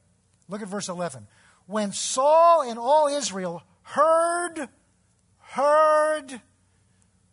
[0.47, 1.27] Look at verse 11.
[1.67, 4.69] When Saul and all Israel heard
[5.49, 6.41] heard.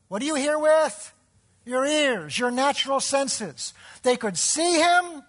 [0.09, 1.13] What do you hear with?
[1.65, 3.75] Your ears, your natural senses.
[4.03, 5.23] They could see him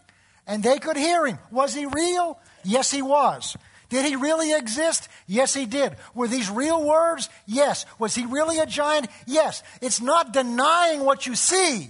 [0.45, 1.39] and they could hear him.
[1.51, 2.39] Was he real?
[2.63, 3.57] Yes, he was.
[3.89, 5.07] Did he really exist?
[5.27, 5.95] Yes, he did.
[6.13, 7.29] Were these real words?
[7.45, 7.85] Yes.
[7.97, 9.07] Was he really a giant?
[9.25, 9.63] Yes.
[9.81, 11.89] It's not denying what you see.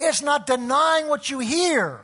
[0.00, 2.00] It's not denying what you hear.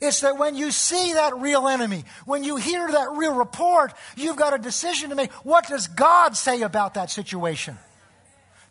[0.00, 4.36] It's that when you see that real enemy, when you hear that real report, you've
[4.36, 5.30] got a decision to make.
[5.44, 7.76] What does God say about that situation?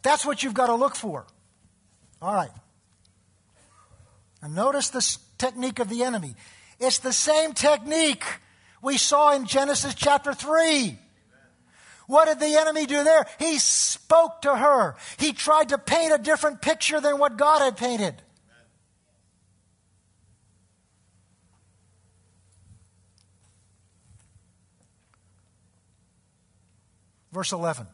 [0.02, 1.26] That's what you've got to look for.
[2.22, 2.50] All right.
[4.42, 6.36] And notice this technique of the enemy.
[6.80, 8.24] It's the same technique
[8.82, 10.98] we saw in Genesis chapter 3.
[12.08, 13.28] What did the enemy do there?
[13.38, 14.96] He spoke to her.
[15.18, 18.20] He tried to paint a different picture than what God had painted.
[27.32, 27.88] Verse 11.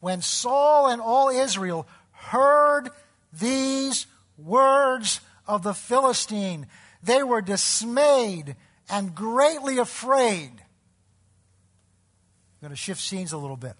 [0.00, 2.90] When Saul and all Israel heard
[3.32, 4.06] these
[4.38, 6.66] words of the Philistine,
[7.02, 8.56] they were dismayed
[8.88, 10.50] and greatly afraid.
[10.50, 13.74] I'm going to shift scenes a little bit.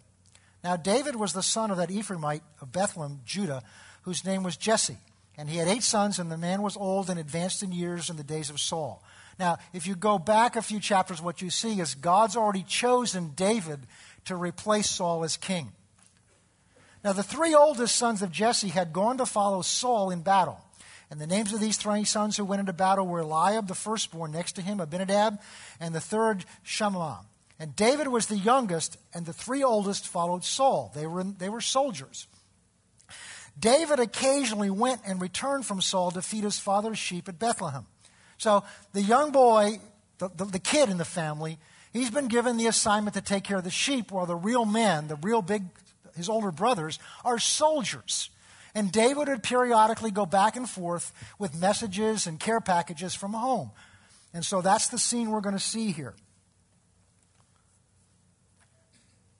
[0.65, 3.63] Now, David was the son of that Ephraimite of Bethlehem, Judah,
[4.03, 4.99] whose name was Jesse.
[5.39, 8.17] And he had eight sons, and the man was old and advanced in years in
[8.17, 9.03] the days of Saul.
[9.39, 13.33] Now, if you go back a few chapters, what you see is God's already chosen
[13.37, 13.81] David
[14.27, 15.73] to replace Saul as king.
[17.03, 20.61] Now, the three oldest sons of Jesse had gone to follow Saul in battle.
[21.11, 24.33] And the names of these three sons who went into battle were Eliab, the firstborn,
[24.33, 25.39] next to him, Abinadab,
[25.79, 27.21] and the third, Shammah.
[27.59, 30.91] And David was the youngest, and the three oldest followed Saul.
[30.95, 32.27] They were, they were soldiers.
[33.59, 37.87] David occasionally went and returned from Saul to feed his father's sheep at Bethlehem.
[38.37, 39.81] So the young boy,
[40.19, 41.59] the, the, the, kid in the family,
[41.93, 45.09] he's been given the assignment to take care of the sheep, while the real men,
[45.09, 45.65] the real big,
[46.17, 48.31] his older brothers, are soldiers.
[48.75, 53.71] And David would periodically go back and forth with messages and care packages from home.
[54.35, 56.15] And so that's the scene we're going to see here.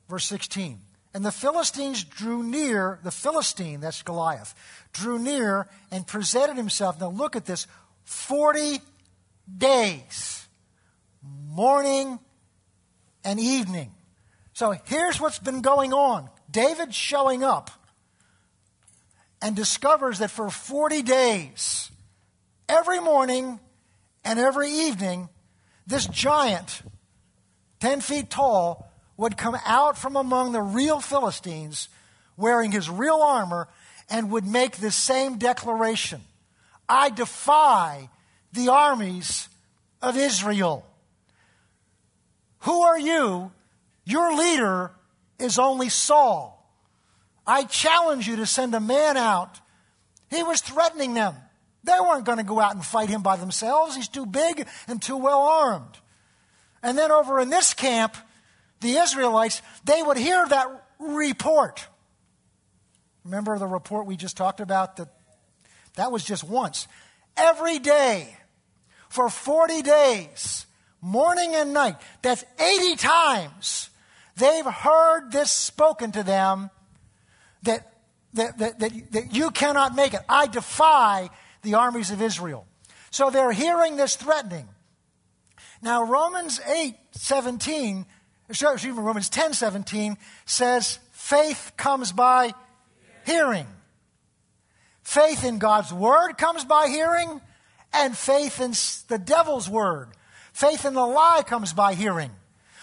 [0.09, 0.81] Verse 16.
[1.13, 4.55] And the Philistines drew near, the Philistine, that's Goliath,
[4.93, 7.01] drew near and presented himself.
[7.01, 7.67] Now look at this
[8.05, 8.81] 40
[9.57, 10.47] days,
[11.23, 12.19] morning
[13.27, 13.91] and evening.
[14.55, 17.71] So here's what's been going on David showing up
[19.43, 21.91] and discovers that for 40 days,
[22.69, 23.61] every morning
[24.25, 25.29] and every evening,
[25.87, 26.81] this giant,
[27.81, 31.89] 10 feet tall, would come out from among the real Philistines
[32.37, 33.69] wearing his real armor
[34.09, 36.21] and would make the same declaration
[36.89, 38.09] I defy
[38.53, 39.49] the armies
[40.01, 40.86] of Israel.
[42.61, 43.53] Who are you?
[44.05, 44.93] Your leader
[45.39, 46.53] is only Saul.
[47.47, 49.61] I challenge you to send a man out.
[50.31, 51.35] He was threatening them.
[51.85, 53.95] They weren't going to go out and fight him by themselves.
[53.95, 55.99] He's too big and too well armed.
[56.83, 58.17] And then over in this camp,
[58.81, 61.87] the Israelites, they would hear that report.
[63.25, 64.97] Remember the report we just talked about?
[64.97, 65.09] That,
[65.95, 66.89] that was just once.
[67.37, 68.37] Every day,
[69.09, 70.66] for 40 days,
[71.07, 73.91] morning and night, that's 80 times,
[74.37, 76.71] they've heard this spoken to them
[77.63, 77.93] that,
[78.35, 80.21] that, that, that, that you cannot make it.
[80.29, 81.31] I defy
[81.63, 82.67] the armies of Israel.
[83.11, 84.69] So they're hearing this threatening.
[85.81, 88.05] Now, Romans 8 17,
[88.49, 92.53] excuse me, Romans 10 17 says, faith comes by
[93.25, 93.67] hearing.
[95.03, 97.41] Faith in God's word comes by hearing,
[97.93, 98.73] and faith in
[99.09, 100.09] the devil's word.
[100.57, 102.31] Faith in the lie comes by hearing.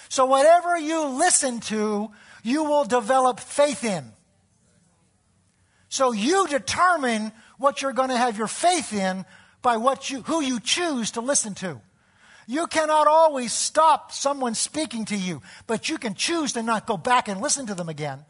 [0.07, 2.12] So, whatever you listen to,
[2.43, 4.12] you will develop faith in.
[5.89, 9.25] So you determine what you're going to have your faith in
[9.63, 11.81] by what you, who you choose to listen to.
[12.45, 16.95] You cannot always stop someone speaking to you, but you can choose to not go
[16.95, 18.23] back and listen to them again.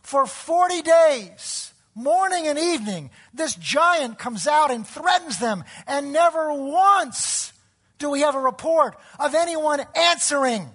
[0.00, 6.52] For 40 days, morning and evening, this giant comes out and threatens them, and never
[6.52, 7.52] once
[7.98, 10.68] do we have a report of anyone answering.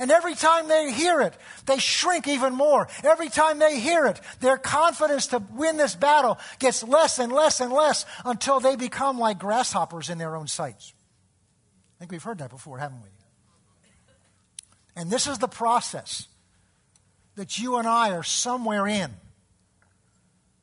[0.00, 2.88] And every time they hear it, they shrink even more.
[3.04, 7.60] Every time they hear it, their confidence to win this battle gets less and less
[7.60, 10.94] and less until they become like grasshoppers in their own sights.
[11.96, 13.10] I think we've heard that before, haven't we?
[14.96, 16.26] And this is the process
[17.36, 19.10] that you and I are somewhere in.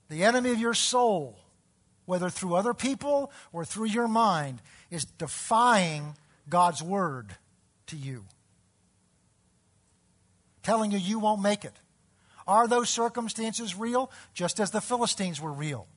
[0.10, 1.38] The enemy of your soul,
[2.06, 6.15] whether through other people or through your mind, is defying
[6.49, 7.36] God's word
[7.88, 8.25] to you
[10.67, 11.71] telling you you won't make it.
[12.45, 14.12] Are those circumstances real?
[14.34, 15.88] Just as the Philistines were real.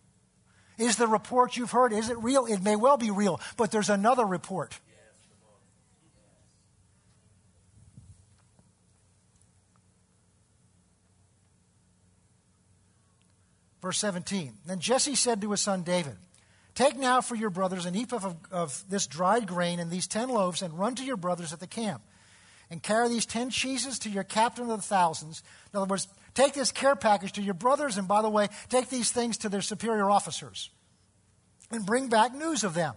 [0.79, 2.47] Is the report you've heard, is it real?
[2.47, 4.79] It may well be real, but there's another report.
[13.83, 14.53] Verse 17.
[14.67, 16.17] Then Jesse said to his son David,
[16.75, 20.29] Take now for your brothers an ephah of, of, this dried grain and these ten
[20.29, 22.03] loaves, and run to your brothers at the camp
[22.71, 25.43] and carry these 10 cheeses to your captain of the thousands.
[25.73, 28.89] In other words, take this care package to your brothers, and by the way, take
[28.89, 30.71] these things to their superior officers
[31.71, 32.95] and bring back news of them.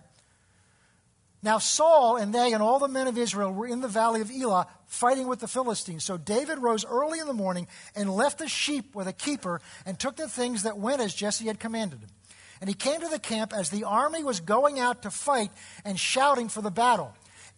[1.44, 4.32] Now, Saul and they and all the men of Israel were in the valley of
[4.32, 6.06] Elah fighting with the Philistines.
[6.06, 10.00] So David rose early in the morning and left the sheep with a keeper and
[10.00, 12.10] took the things that went as Jesse had commanded him.
[12.62, 15.52] And he came to the camp as the army was going out to fight
[15.84, 17.14] and shouting for the battle.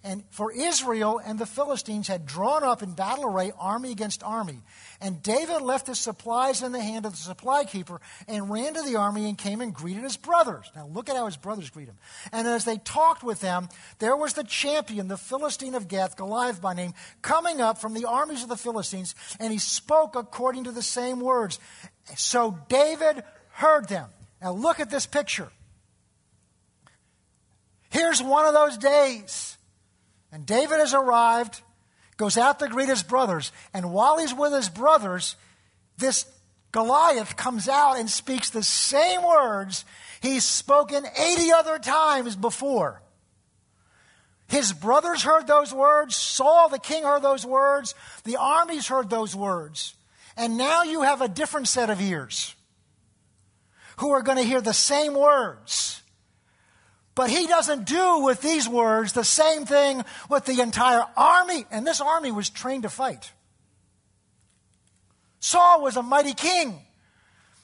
[0.06, 4.62] And for Israel and the Philistines had drawn up in battle array army against army.
[5.01, 8.84] And David left his supplies in the hand of the supply keeper and ran to
[8.84, 10.72] the army and came and greeted his brothers.
[10.76, 11.97] Now look at how his brothers greet him.
[12.32, 16.62] And as they talked with them, there was the champion, the Philistine of Gath, Goliath
[16.62, 16.93] by name,
[17.24, 21.20] coming up from the armies of the Philistines, and he spoke according to the same
[21.20, 21.60] words.
[22.16, 24.12] So David heard them.
[24.39, 25.49] Now look at this picture.
[27.89, 29.55] Here's one of those days
[30.36, 31.62] and David has arrived,
[32.18, 33.54] goes out to greet his brothers.
[33.74, 35.38] And while he's with his brothers,
[35.98, 36.26] this
[36.74, 39.86] Goliath comes out and speaks the same words
[40.20, 43.02] he's spoken 80 other times before.
[44.50, 46.18] His brothers heard those words.
[46.18, 47.96] Saul, the king, heard those words.
[48.26, 49.96] The armies heard those words.
[50.36, 52.56] And now you have a different set of ears
[54.00, 56.02] who are going to hear the same words.
[57.16, 61.66] But he doesn't do with these words the same thing with the entire army.
[61.72, 63.32] And this army was trained to fight.
[65.39, 66.82] Saul was a mighty king.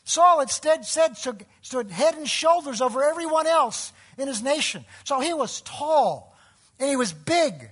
[0.06, 4.86] Saul instead said stood head and shoulders over everyone else in his nation.
[5.04, 6.36] So he was tall
[6.80, 7.72] and he was big.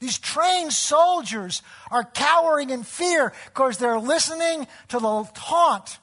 [0.00, 5.98] These trained soldiers are cowering in fear because they're listening to the taunt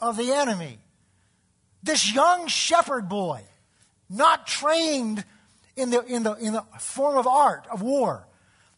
[0.00, 0.78] of the enemy.
[1.82, 3.42] This young shepherd boy
[4.10, 5.24] not trained
[5.76, 8.26] in the, in the, in the form of art, of war,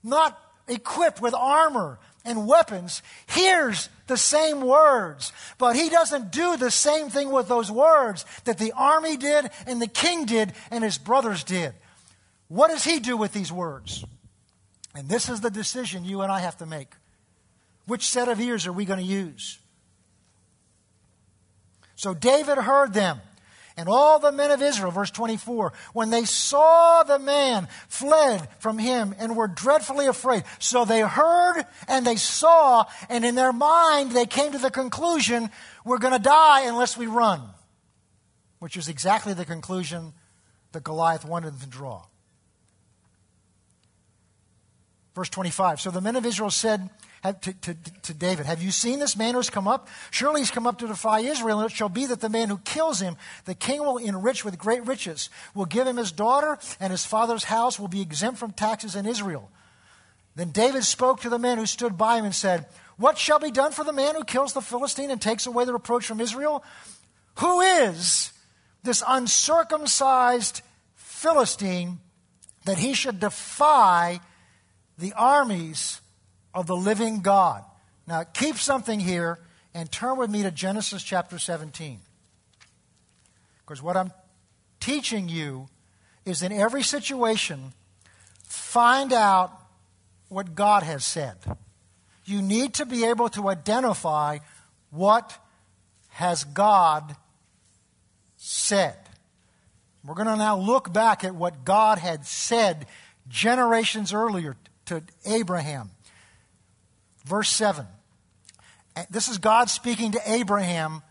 [0.05, 6.71] not equipped with armor and weapons, hears the same words, but he doesn't do the
[6.71, 10.99] same thing with those words that the army did and the king did and his
[10.99, 11.73] brothers did.
[12.49, 14.05] What does he do with these words?
[14.95, 16.91] And this is the decision you and I have to make.
[17.87, 19.59] Which set of ears are we going to use?
[21.97, 23.21] So David heard them.
[23.77, 28.79] And all the men of Israel, verse 24, when they saw the man, fled from
[28.79, 30.45] him and were dreadfully afraid.
[30.59, 35.51] So they heard and they saw, and in their mind they came to the conclusion,
[35.85, 37.41] we're going to die unless we run.
[38.59, 40.13] Which is exactly the conclusion
[40.73, 42.05] that Goliath wanted them to draw.
[45.15, 45.81] Verse 25.
[45.81, 46.89] So the men of Israel said,
[47.23, 49.89] to, to, to David, Have you seen this man who has come up?
[50.11, 52.59] Surely he's come up to defy Israel, and it shall be that the man who
[52.59, 56.91] kills him, the king will enrich with great riches, will give him his daughter, and
[56.91, 59.51] his father's house will be exempt from taxes in Israel.
[60.35, 62.67] Then David spoke to the men who stood by him and said,
[62.97, 65.73] What shall be done for the man who kills the Philistine and takes away the
[65.73, 66.65] reproach from Israel?
[67.37, 68.33] Who is
[68.83, 70.63] this uncircumcised
[70.97, 72.01] Philistine
[72.65, 74.21] that he should defy
[74.99, 76.02] the armies
[76.55, 77.65] of the living God.
[78.07, 79.39] Now, keep something here
[79.75, 82.01] and turn with me to Genesis chapter 17.
[83.61, 84.13] Because what I'm
[84.81, 85.69] teaching you
[86.25, 87.73] is in every situation,
[88.45, 89.53] find out
[90.29, 91.37] what God has said.
[92.25, 94.39] You need to be able to identify
[94.91, 95.39] what
[96.11, 97.17] has God
[98.37, 98.97] said.
[100.05, 102.87] We're going to now look back at what God had said
[103.29, 105.91] generations earlier to Abraham
[107.25, 107.87] Verse 7.
[109.11, 111.03] This is God speaking to Abraham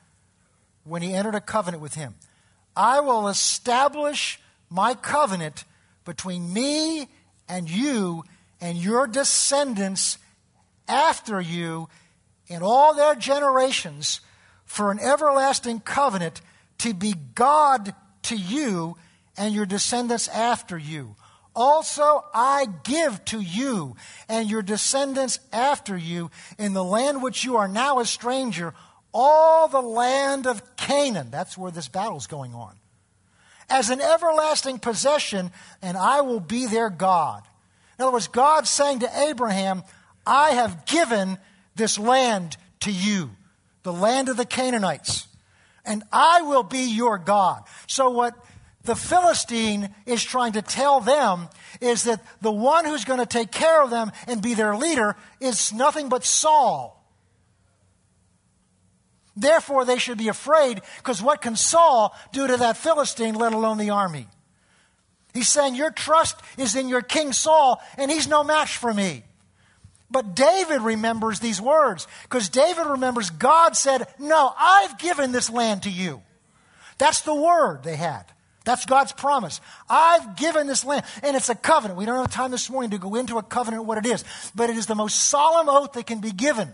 [0.83, 2.15] when he entered a covenant with him.
[2.75, 4.39] I will establish
[4.69, 5.65] my covenant
[6.05, 7.07] between me
[7.49, 8.23] and you
[8.59, 10.17] and your descendants
[10.87, 11.89] after you
[12.47, 14.21] in all their generations
[14.65, 16.41] for an everlasting covenant
[16.79, 17.93] to be God
[18.23, 18.97] to you
[19.37, 21.15] and your descendants after you.
[21.55, 23.95] Also, I give to you
[24.29, 28.73] and your descendants after you in the land which you are now a stranger,
[29.13, 31.29] all the land of Canaan.
[31.29, 32.75] That's where this battle's going on.
[33.69, 37.43] As an everlasting possession, and I will be their God.
[37.97, 39.83] In other words, God saying to Abraham,
[40.25, 41.37] I have given
[41.75, 43.31] this land to you,
[43.83, 45.27] the land of the Canaanites,
[45.85, 47.63] and I will be your God.
[47.87, 48.35] So, what
[48.83, 53.51] the Philistine is trying to tell them is that the one who's going to take
[53.51, 56.97] care of them and be their leader is nothing but Saul.
[59.35, 63.77] Therefore, they should be afraid because what can Saul do to that Philistine, let alone
[63.77, 64.27] the army?
[65.33, 69.23] He's saying, Your trust is in your king Saul, and he's no match for me.
[70.09, 75.83] But David remembers these words because David remembers God said, No, I've given this land
[75.83, 76.21] to you.
[76.97, 78.25] That's the word they had.
[78.63, 79.59] That's God's promise.
[79.89, 81.97] I've given this land, and it's a covenant.
[81.97, 84.69] We don't have time this morning to go into a covenant, what it is, but
[84.69, 86.71] it is the most solemn oath that can be given.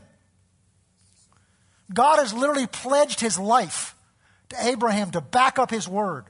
[1.94, 3.96] God has literally pledged his life
[4.50, 6.26] to Abraham to back up his word.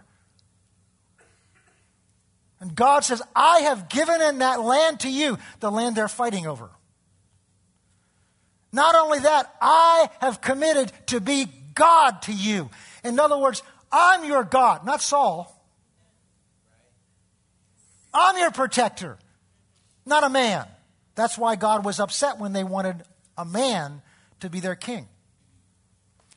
[2.60, 6.48] And God says, I have given in that land to you, the land they're fighting
[6.48, 6.70] over.
[8.72, 12.70] Not only that, I have committed to be God to you.
[13.04, 15.54] In other words, I'm your God, not Saul.
[18.14, 19.18] I'm your protector,
[20.06, 20.66] not a man.
[21.16, 23.04] That's why God was upset when they wanted
[23.38, 24.02] a man
[24.40, 25.08] to be their king.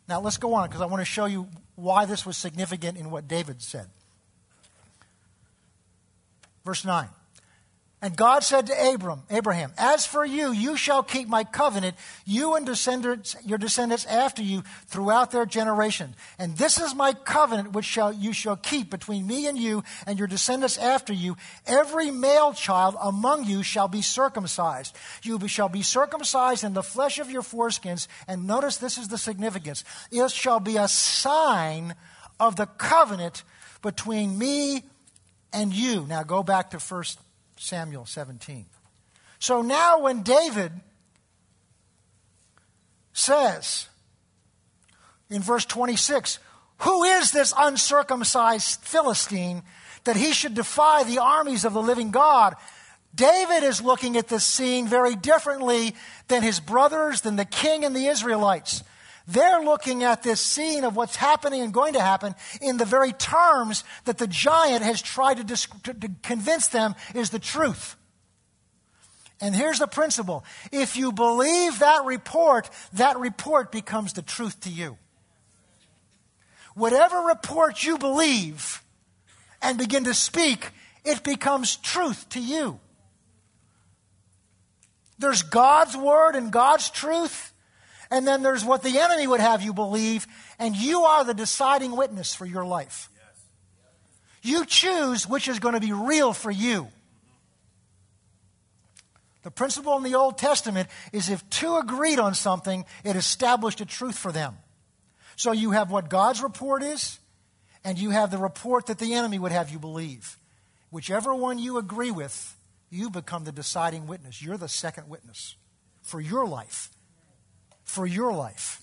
[0.08, 3.10] Now let's go on because I want to show you why this was significant in
[3.10, 3.86] what David said.
[6.64, 7.08] Verse 9.
[8.02, 12.54] And God said to Abram, Abraham, As for you, you shall keep my covenant, you
[12.54, 16.14] and descendants, your descendants after you, throughout their generation.
[16.38, 20.18] And this is my covenant which shall, you shall keep between me and you and
[20.18, 21.36] your descendants after you.
[21.66, 24.96] Every male child among you shall be circumcised.
[25.22, 28.08] You shall be circumcised in the flesh of your foreskins.
[28.26, 29.84] And notice this is the significance.
[30.10, 31.94] It shall be a sign
[32.38, 33.44] of the covenant
[33.82, 34.84] between me
[35.52, 36.06] and you.
[36.06, 37.18] Now go back to first
[37.60, 38.64] Samuel 17.
[39.38, 40.72] So now, when David
[43.12, 43.86] says
[45.28, 46.38] in verse 26,
[46.78, 49.62] Who is this uncircumcised Philistine
[50.04, 52.54] that he should defy the armies of the living God?
[53.14, 55.94] David is looking at this scene very differently
[56.28, 58.82] than his brothers, than the king and the Israelites.
[59.30, 63.12] They're looking at this scene of what's happening and going to happen in the very
[63.12, 67.96] terms that the giant has tried to, to, to convince them is the truth.
[69.40, 74.70] And here's the principle if you believe that report, that report becomes the truth to
[74.70, 74.98] you.
[76.74, 78.82] Whatever report you believe
[79.62, 80.70] and begin to speak,
[81.04, 82.80] it becomes truth to you.
[85.18, 87.49] There's God's word and God's truth,
[88.10, 90.26] and then there's what the enemy would have you believe,
[90.58, 93.08] and you are the deciding witness for your life.
[94.42, 96.88] You choose which is going to be real for you.
[99.42, 103.86] The principle in the Old Testament is if two agreed on something, it established a
[103.86, 104.56] truth for them.
[105.36, 107.18] So you have what God's report is,
[107.84, 110.36] and you have the report that the enemy would have you believe.
[110.90, 112.56] Whichever one you agree with,
[112.90, 114.42] you become the deciding witness.
[114.42, 115.54] You're the second witness
[116.02, 116.90] for your life
[117.90, 118.80] for your life.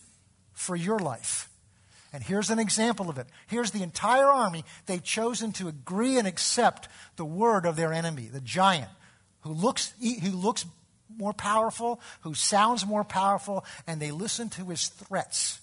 [0.54, 1.50] For your life.
[2.12, 3.28] And here's an example of it.
[3.48, 4.66] Here's the entire army.
[4.86, 8.90] They've chosen to agree and accept the word of their enemy, the giant,
[9.42, 10.66] who looks, who looks
[11.16, 15.62] more powerful, who sounds more powerful, and they listen to his threats.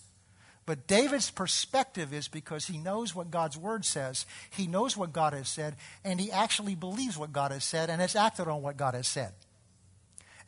[0.65, 5.35] But David's perspective is because he knows what God's word says, he knows what God
[5.35, 8.79] has said, and he actually believes what God has said and has acted on what
[8.79, 9.33] God has said.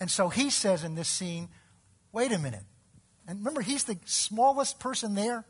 [0.01, 1.49] And so he says in this scene,
[2.13, 2.65] wait a minute.
[3.27, 5.45] And remember, he's the smallest person there.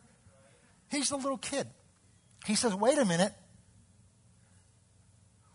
[0.91, 1.66] He's the little kid.
[2.47, 3.33] He says, Wait a minute.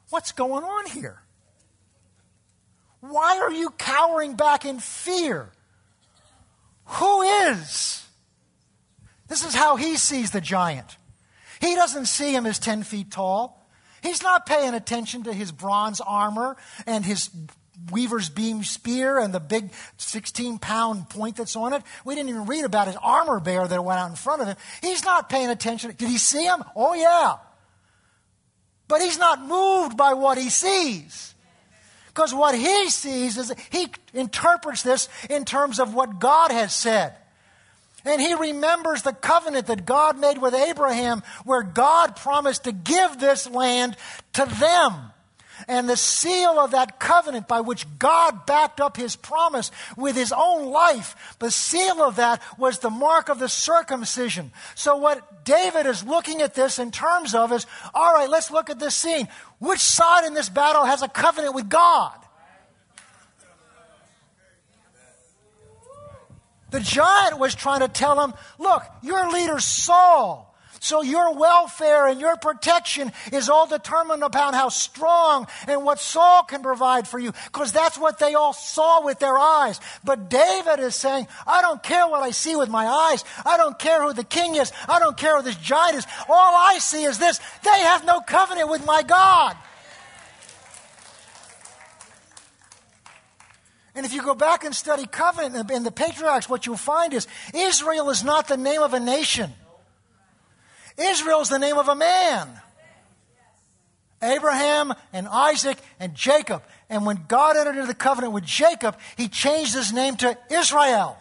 [0.09, 1.21] What's going on here?
[2.99, 5.51] Why are you cowering back in fear?
[6.85, 8.05] Who is?
[9.27, 10.97] This is how he sees the giant.
[11.61, 13.65] He doesn't see him as 10 feet tall.
[14.03, 17.29] He's not paying attention to his bronze armor and his
[17.89, 21.81] weaver's beam spear and the big 16 pound point that's on it.
[22.05, 24.57] We didn't even read about his armor bearer that went out in front of him.
[24.81, 25.93] He's not paying attention.
[25.97, 26.63] Did he see him?
[26.75, 27.37] Oh, yeah.
[28.87, 31.33] But he's not moved by what he sees.
[32.07, 37.15] Because what he sees is he interprets this in terms of what God has said.
[38.03, 43.19] And he remembers the covenant that God made with Abraham, where God promised to give
[43.19, 43.95] this land
[44.33, 45.10] to them.
[45.67, 50.33] And the seal of that covenant by which God backed up his promise with his
[50.35, 54.51] own life, the seal of that was the mark of the circumcision.
[54.75, 58.69] So, what David is looking at this in terms of is all right, let's look
[58.69, 59.27] at this scene.
[59.59, 62.13] Which side in this battle has a covenant with God?
[66.71, 70.50] The giant was trying to tell him, look, your leader Saul
[70.83, 76.41] so your welfare and your protection is all determined upon how strong and what Saul
[76.41, 79.79] can provide for you, because that's what they all saw with their eyes.
[80.03, 83.23] But David is saying, I don't care what I see with my eyes.
[83.45, 84.73] I don't care who the king is.
[84.89, 86.07] I don't care who this giant is.
[86.27, 87.39] All I see is this.
[87.63, 89.55] They have no covenant with my God.
[93.93, 97.27] And if you go back and study covenant in the patriarchs, what you'll find is
[97.53, 99.53] Israel is not the name of a nation.
[101.01, 102.47] Israel is the name of a man.
[104.21, 106.63] Abraham and Isaac and Jacob.
[106.89, 111.17] And when God entered into the covenant with Jacob, he changed his name to Israel.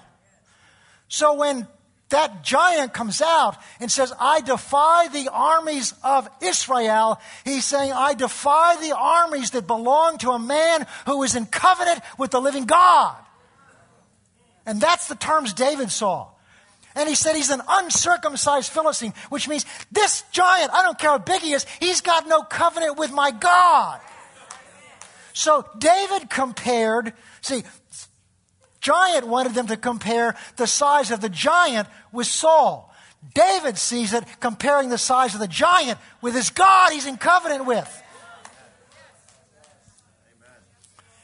[1.08, 1.66] So when
[2.10, 7.20] that giant comes out and says, I defy the armies of Israel.
[7.44, 12.00] He's saying, I defy the armies that belong to a man who is in covenant
[12.18, 13.16] with the living God.
[14.66, 16.28] And that's the terms David saw.
[17.00, 21.16] And he said he's an uncircumcised Philistine, which means this giant, I don't care how
[21.16, 24.02] big he is, he's got no covenant with my God.
[25.32, 27.62] So David compared, see,
[28.82, 32.94] giant wanted them to compare the size of the giant with Saul.
[33.32, 37.64] David sees it comparing the size of the giant with his God he's in covenant
[37.64, 38.02] with.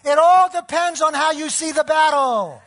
[0.07, 2.62] It all depends on how you see the battle.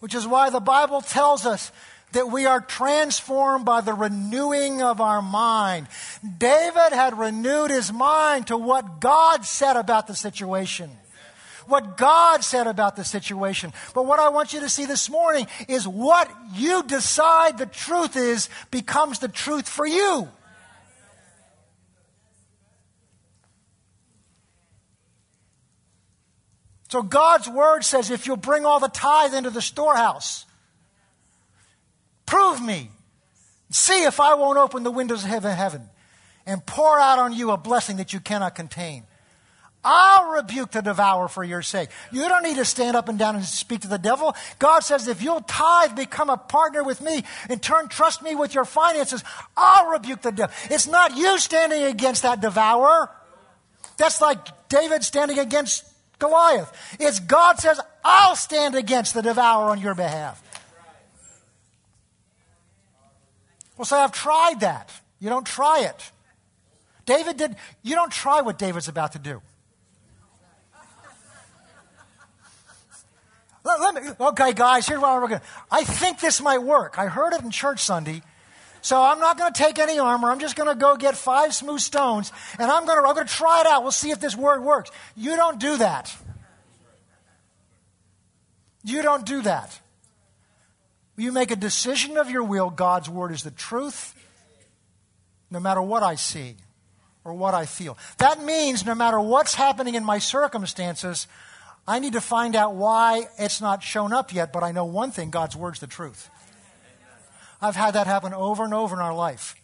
[0.00, 1.72] Which is why the Bible tells us
[2.12, 5.86] that we are transformed by the renewing of our mind.
[6.38, 10.90] David had renewed his mind to what God said about the situation
[11.70, 13.72] what God said about the situation.
[13.94, 18.16] But what I want you to see this morning is what you decide the truth
[18.16, 20.28] is becomes the truth for you.
[26.90, 30.44] So God's word says if you'll bring all the tithe into the storehouse,
[32.26, 32.90] prove me.
[33.70, 35.88] See if I won't open the windows of heaven, heaven
[36.46, 39.04] and pour out on you a blessing that you cannot contain.
[39.84, 41.90] I'll rebuke the devourer for your sake.
[42.10, 44.34] You don't need to stand up and down and speak to the devil.
[44.58, 48.52] God says, if you'll tithe, become a partner with me, in turn, trust me with
[48.52, 49.22] your finances,
[49.56, 50.54] I'll rebuke the devil.
[50.70, 53.10] It's not you standing against that devourer.
[53.96, 55.84] That's like David standing against
[56.20, 56.72] Goliath.
[57.00, 60.40] It's God says, I'll stand against the devourer on your behalf.
[63.76, 64.92] Well, say, I've tried that.
[65.18, 66.12] You don't try it.
[67.06, 69.42] David did, you don't try what David's about to do.
[73.64, 76.98] Let, let me, okay, guys, here's what we're going to I think this might work.
[76.98, 78.22] I heard it in church Sunday.
[78.82, 80.30] So I'm not going to take any armor.
[80.30, 83.26] I'm just going to go get five smooth stones and I'm going to, I'm going
[83.26, 83.82] to try it out.
[83.82, 84.90] We'll see if this word works.
[85.16, 86.16] You don't do that.
[88.82, 89.78] You don't do that.
[91.16, 92.70] You make a decision of your will.
[92.70, 94.14] God's word is the truth,
[95.50, 96.56] no matter what I see
[97.24, 97.98] or what I feel.
[98.18, 101.26] That means no matter what's happening in my circumstances,
[101.86, 105.10] I need to find out why it's not shown up yet, but I know one
[105.10, 106.30] thing God's word's the truth.
[107.60, 109.54] I've had that happen over and over in our life.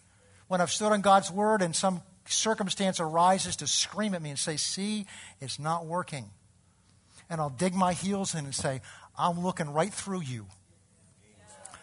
[0.49, 4.38] When I've stood on God's word and some circumstance arises to scream at me and
[4.38, 5.07] say, See,
[5.40, 6.26] it's not working.
[7.28, 8.80] And I'll dig my heels in and say,
[9.18, 10.47] I'm looking right through you.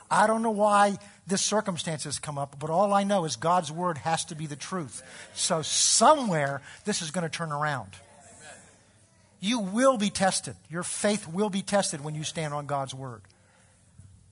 [0.09, 3.71] I don't know why this circumstance has come up, but all I know is God's
[3.71, 5.01] word has to be the truth.
[5.33, 7.89] So somewhere this is going to turn around.
[9.39, 10.55] You will be tested.
[10.69, 13.23] Your faith will be tested when you stand on God's word.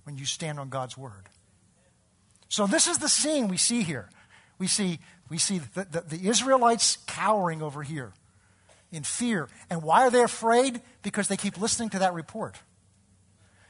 [0.04, 1.28] When you stand on God's word.
[2.52, 4.10] So this is the scene we see here.
[4.60, 5.00] We see,
[5.30, 8.12] we see the, the, the Israelites cowering over here
[8.92, 9.48] in fear.
[9.70, 10.82] And why are they afraid?
[11.02, 12.58] Because they keep listening to that report.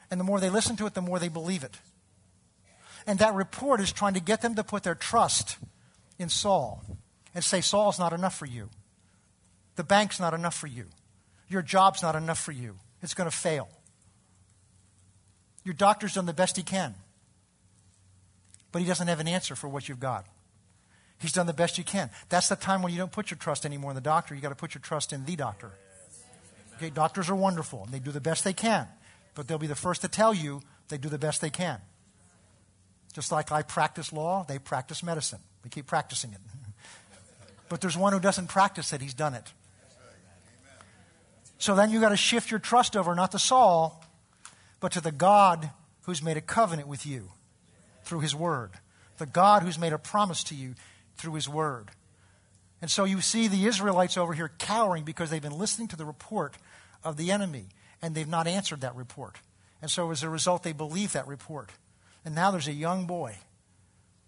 [0.09, 1.77] And the more they listen to it, the more they believe it.
[3.05, 5.59] And that report is trying to get them to put their trust
[6.17, 6.83] in Saul
[7.35, 8.69] and say, Saul's not enough for you.
[9.75, 10.85] The bank's not enough for you.
[11.47, 12.77] Your job's not enough for you.
[13.03, 13.69] It's going to fail.
[15.63, 16.95] Your doctor's done the best he can,
[18.71, 20.25] but he doesn't have an answer for what you've got.
[21.19, 22.09] He's done the best you can.
[22.29, 24.33] That's the time when you don't put your trust anymore in the doctor.
[24.33, 25.71] You've got to put your trust in the doctor.
[26.77, 28.87] Okay, doctors are wonderful, and they do the best they can,
[29.35, 31.79] but they'll be the first to tell you they do the best they can.
[33.13, 35.39] Just like I practice law, they practice medicine.
[35.63, 36.39] We keep practicing it.
[37.69, 39.53] but there's one who doesn't practice it, he's done it.
[41.59, 44.03] So then you've got to shift your trust over not to Saul,
[44.79, 45.69] but to the God
[46.03, 47.29] who's made a covenant with you
[48.11, 48.71] through his word.
[49.19, 50.75] The God who's made a promise to you
[51.15, 51.91] through his word.
[52.81, 56.03] And so you see the Israelites over here cowering because they've been listening to the
[56.03, 56.57] report
[57.05, 57.69] of the enemy
[58.01, 59.37] and they've not answered that report.
[59.81, 61.69] And so as a result, they believe that report.
[62.25, 63.37] And now there's a young boy,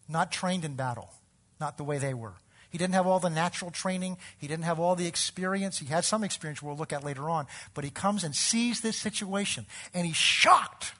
[0.07, 1.11] not trained in battle,
[1.59, 2.35] not the way they were.
[2.69, 4.15] He didn't have all the natural training.
[4.37, 5.79] He didn't have all the experience.
[5.79, 7.47] He had some experience we'll look at later on.
[7.73, 10.93] But he comes and sees this situation, and he's shocked.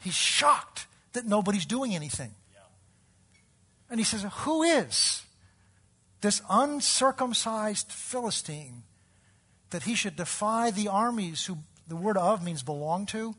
[0.00, 2.32] He's shocked that nobody's doing anything.
[3.90, 5.22] And he says, Who is
[6.20, 8.82] this uncircumcised Philistine
[9.70, 13.34] that he should defy the armies who the word of means belong to?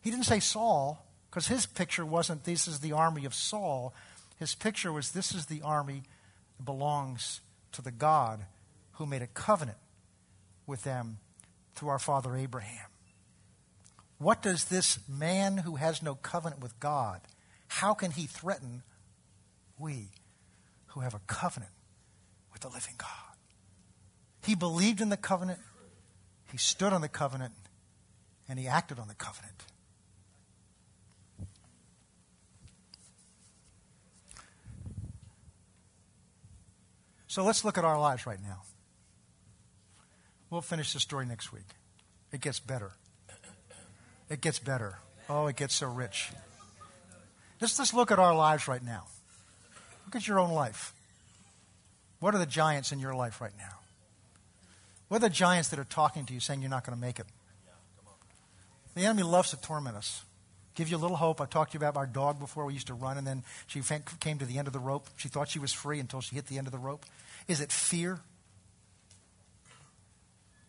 [0.00, 3.94] He didn't say Saul, because his picture wasn't this is the army of Saul.
[4.38, 6.02] His picture was this is the army
[6.56, 7.40] that belongs
[7.72, 8.40] to the God
[8.92, 9.78] who made a covenant
[10.66, 11.18] with them
[11.74, 12.91] through our father Abraham.
[14.22, 17.22] What does this man who has no covenant with God,
[17.66, 18.84] how can he threaten
[19.80, 20.10] we
[20.86, 21.72] who have a covenant
[22.52, 23.08] with the living God?
[24.44, 25.58] He believed in the covenant,
[26.52, 27.52] he stood on the covenant,
[28.48, 29.64] and he acted on the covenant.
[37.26, 38.62] So let's look at our lives right now.
[40.48, 41.74] We'll finish the story next week.
[42.30, 42.92] It gets better.
[44.32, 44.96] It gets better.
[45.28, 46.30] Oh, it gets so rich.
[47.60, 49.04] Just let's look at our lives right now.
[50.06, 50.94] Look at your own life.
[52.18, 53.74] What are the giants in your life right now?
[55.08, 57.18] What are the giants that are talking to you saying you're not going to make
[57.18, 57.26] it?
[58.94, 60.22] The enemy loves to torment us.
[60.74, 61.38] Give you a little hope.
[61.42, 62.64] I talked to you about our dog before.
[62.64, 63.82] We used to run, and then she
[64.18, 65.08] came to the end of the rope.
[65.18, 67.04] She thought she was free until she hit the end of the rope.
[67.48, 68.20] Is it fear?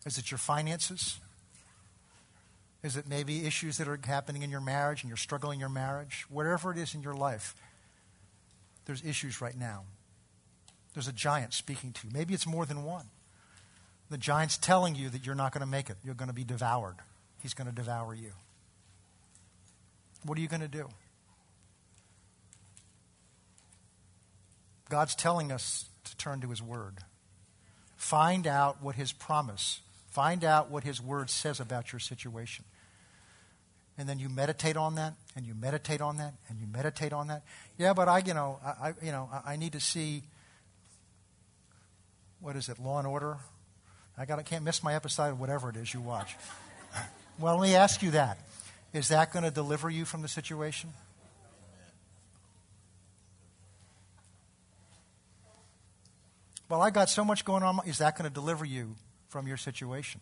[0.04, 1.18] Is it your finances?
[2.84, 5.70] Is it maybe issues that are happening in your marriage and you're struggling in your
[5.70, 6.26] marriage?
[6.28, 7.54] Whatever it is in your life,
[8.84, 9.84] there's issues right now.
[10.92, 12.12] There's a giant speaking to you.
[12.12, 13.06] Maybe it's more than one.
[14.10, 15.96] The giant's telling you that you're not going to make it.
[16.04, 16.96] You're going to be devoured.
[17.42, 18.32] He's going to devour you.
[20.26, 20.88] What are you going to do?
[24.90, 26.98] God's telling us to turn to His Word.
[27.96, 29.80] Find out what His promise,
[30.10, 32.66] find out what His Word says about your situation.
[33.96, 37.28] And then you meditate on that, and you meditate on that, and you meditate on
[37.28, 37.42] that.
[37.78, 40.22] Yeah, but I, you know, I, you know, I need to see.
[42.40, 42.78] What is it?
[42.80, 43.36] Law and Order.
[44.18, 44.38] I got.
[44.38, 46.34] I can't miss my episode of whatever it is you watch.
[47.38, 48.38] well, let me ask you that:
[48.92, 50.92] Is that going to deliver you from the situation?
[56.68, 57.78] Well, I got so much going on.
[57.86, 58.96] Is that going to deliver you
[59.28, 60.20] from your situation?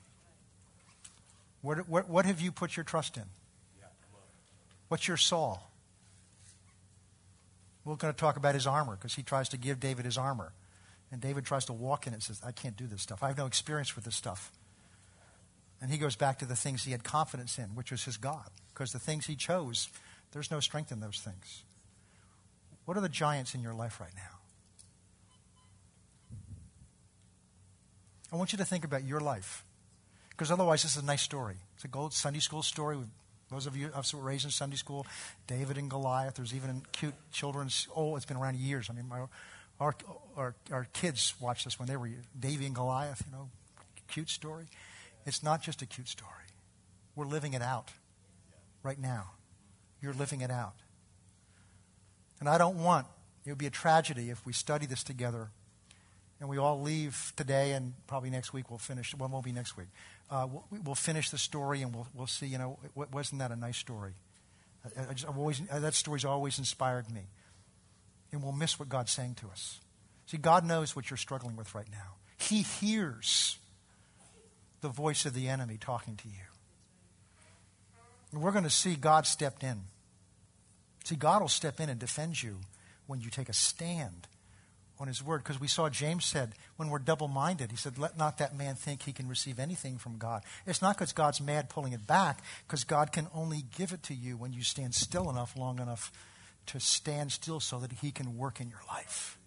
[1.63, 3.25] What, what, what have you put your trust in?
[4.93, 5.71] What's your Saul?
[7.83, 10.53] We're going to talk about his armor because he tries to give David his armor.
[11.11, 13.23] And David tries to walk in it and says, I can't do this stuff.
[13.23, 14.53] I have no experience with this stuff.
[15.81, 18.51] And he goes back to the things he had confidence in, which was his God.
[18.75, 19.89] Because the things he chose,
[20.33, 21.63] there's no strength in those things.
[22.85, 24.41] What are the giants in your life right now?
[28.31, 29.65] I want you to think about your life.
[30.29, 31.57] Because otherwise, this is a nice story.
[31.77, 32.99] It's a gold Sunday school story.
[33.53, 35.07] Those of you us who were raised in Sunday school,
[35.47, 36.35] David and Goliath.
[36.35, 37.87] There's even cute children's.
[37.95, 38.89] Oh, it's been around years.
[38.91, 39.27] I mean, my,
[39.79, 39.95] our,
[40.37, 43.23] our, our kids watched this when they were Davey and Goliath.
[43.27, 43.51] You know,
[44.09, 44.65] cute story.
[45.27, 46.31] It's not just a cute story.
[47.15, 47.91] We're living it out
[48.83, 49.33] right now.
[50.01, 50.75] You're living it out.
[52.41, 53.07] And I don't want,
[53.45, 55.51] it would be a tragedy if we study this together
[56.41, 59.15] and we all leave today, and probably next week we'll finish.
[59.15, 59.87] Well, it won't be next week.
[60.33, 62.47] Uh, we'll, we'll, finish the story, and we'll, we'll see.
[62.47, 64.15] You know, wasn't that a nice story?
[64.83, 67.21] I, I just, I've always, uh, that story's always inspired me.
[68.33, 69.79] And we'll miss what God's saying to us.
[70.25, 72.15] See, God knows what you're struggling with right now.
[72.39, 73.59] He hears
[74.81, 76.47] the voice of the enemy talking to you.
[78.33, 79.83] And we're going to see God stepped in.
[81.05, 82.61] See, God will step in and defend you
[83.07, 84.29] when you take a stand
[84.99, 88.17] on his word because we saw James said when we're double minded, he said, Let
[88.17, 90.43] not that man think he can receive anything from God.
[90.67, 94.15] It's not because God's mad pulling it back, because God can only give it to
[94.15, 96.13] you when you stand still enough, long enough
[96.67, 99.39] to stand still so that he can work in your life.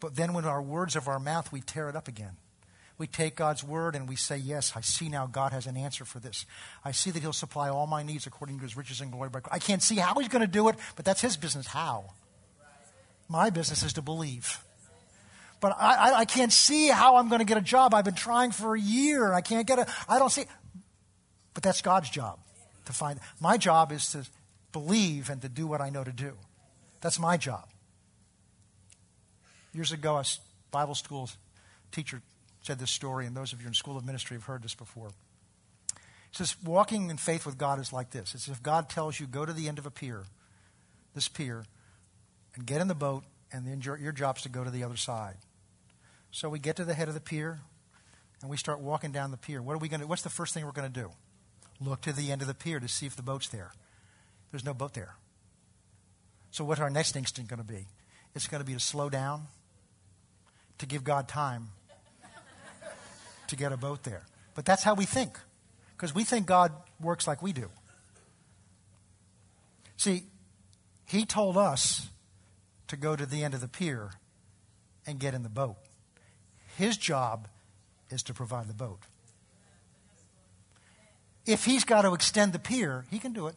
[0.00, 2.36] But then when our words of our mouth, we tear it up again.
[2.98, 6.04] We take God's word and we say, Yes, I see now God has an answer
[6.04, 6.46] for this.
[6.84, 9.30] I see that He'll supply all my needs according to His riches and glory.
[9.30, 11.68] But i can't see how He's going to do it, but that's His business.
[11.68, 12.12] How?
[13.28, 14.62] My business is to believe.
[15.60, 17.92] But I, I, I can't see how I'm going to get a job.
[17.92, 19.32] I've been trying for a year.
[19.32, 20.46] I can't get a, I don't see.
[21.52, 22.38] But that's God's job
[22.86, 23.18] to find.
[23.40, 24.26] My job is to
[24.72, 26.34] believe and to do what I know to do.
[27.00, 27.68] That's my job.
[29.72, 30.24] Years ago, a
[30.70, 31.28] Bible school
[31.92, 32.22] teacher
[32.62, 35.10] said this story, and those of you in School of Ministry have heard this before.
[35.94, 38.34] He says, Walking in faith with God is like this.
[38.34, 40.24] It's if God tells you, go to the end of a pier,
[41.14, 41.64] this pier,
[42.54, 44.96] and get in the boat, and then your, your job's to go to the other
[44.96, 45.36] side.
[46.30, 47.60] So we get to the head of the pier,
[48.40, 49.62] and we start walking down the pier.
[49.62, 50.06] What are we going to?
[50.06, 51.10] What's the first thing we're going to do?
[51.80, 53.72] Look to the end of the pier to see if the boat's there.
[54.50, 55.14] There's no boat there.
[56.50, 57.86] So what's our next instinct going to be?
[58.34, 59.46] It's going to be to slow down,
[60.78, 61.68] to give God time
[63.48, 64.24] to get a boat there.
[64.54, 65.38] But that's how we think,
[65.96, 67.70] because we think God works like we do.
[69.96, 70.24] See,
[71.06, 72.08] He told us
[72.88, 74.10] to go to the end of the pier
[75.06, 75.76] and get in the boat.
[76.76, 77.48] His job
[78.10, 79.00] is to provide the boat.
[81.46, 83.54] If he's got to extend the pier, he can do it.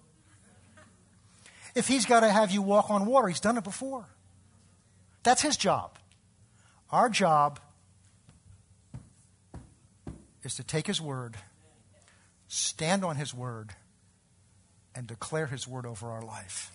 [1.76, 4.06] If he's got to have you walk on water, he's done it before.
[5.24, 5.98] That's his job.
[6.90, 7.60] Our job
[10.44, 11.38] is to take his word,
[12.48, 13.72] stand on his word,
[14.96, 16.72] and declare his word over our life.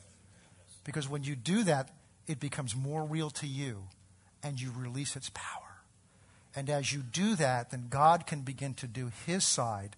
[0.85, 1.91] Because when you do that,
[2.27, 3.85] it becomes more real to you
[4.43, 5.63] and you release its power.
[6.55, 9.97] And as you do that, then God can begin to do his side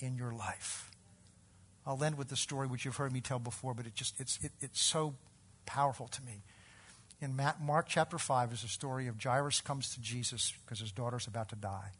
[0.00, 0.90] in your life.
[1.86, 4.38] I'll end with the story which you've heard me tell before, but it just it's
[4.42, 5.14] it, it's so
[5.64, 6.42] powerful to me.
[7.20, 11.26] In Mark chapter 5 is a story of Jairus comes to Jesus because his daughter's
[11.26, 11.92] about to die.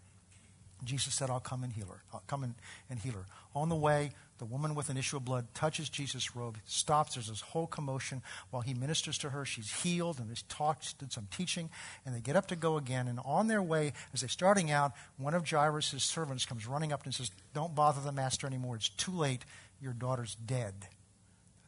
[0.84, 2.02] Jesus said, I'll come and heal her.
[2.12, 2.54] I'll come and,
[2.90, 3.26] and heal her.
[3.54, 7.14] On the way, the woman with an issue of blood touches Jesus' robe, stops.
[7.14, 9.46] There's this whole commotion while he ministers to her.
[9.46, 11.70] She's healed, and this talks, did some teaching,
[12.04, 13.08] and they get up to go again.
[13.08, 17.04] And on their way, as they're starting out, one of Jairus' servants comes running up
[17.04, 18.76] and says, Don't bother the master anymore.
[18.76, 19.44] It's too late.
[19.80, 20.74] Your daughter's dead.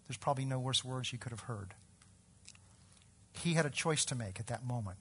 [0.07, 1.75] There's probably no worse words he could have heard.
[3.33, 4.99] He had a choice to make at that moment.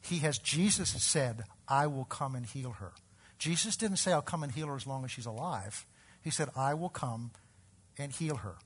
[0.00, 2.92] He has, Jesus said, I will come and heal her.
[3.38, 5.86] Jesus didn't say, I'll come and heal her as long as she's alive.
[6.22, 7.30] He said, I will come
[7.96, 8.56] and heal her.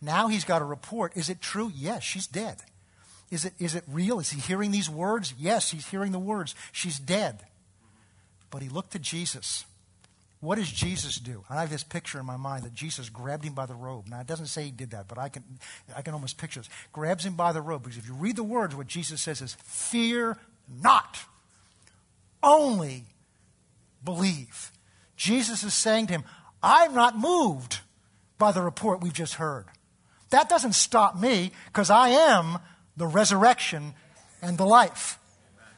[0.00, 1.16] Now he's got a report.
[1.16, 1.70] Is it true?
[1.74, 2.62] Yes, she's dead.
[3.30, 4.18] Is it, is it real?
[4.18, 5.32] Is he hearing these words?
[5.38, 6.54] Yes, he's hearing the words.
[6.72, 7.46] She's dead.
[8.50, 9.64] But he looked at Jesus.
[10.40, 11.44] What does Jesus do?
[11.48, 14.08] I have this picture in my mind that Jesus grabbed him by the robe.
[14.08, 15.44] Now, it doesn't say he did that, but I can,
[15.96, 16.68] I can almost picture this.
[16.92, 17.84] Grabs him by the robe.
[17.84, 20.36] Because if you read the words, what Jesus says is, Fear
[20.68, 21.20] not.
[22.42, 23.04] Only
[24.04, 24.72] believe.
[25.16, 26.24] Jesus is saying to him,
[26.62, 27.80] I'm not moved
[28.38, 29.66] by the report we've just heard.
[30.30, 32.58] That doesn't stop me because I am
[32.96, 33.94] the resurrection
[34.40, 35.18] and the life.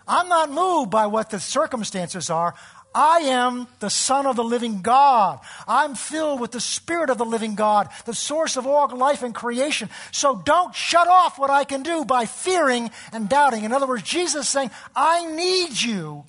[0.06, 2.54] I'm not moved by what the circumstances are.
[2.94, 5.40] I am the Son of the living God.
[5.66, 9.34] I'm filled with the Spirit of the living God, the source of all life and
[9.34, 9.90] creation.
[10.12, 13.64] So don't shut off what I can do by fearing and doubting.
[13.64, 16.24] In other words, Jesus is saying, I need you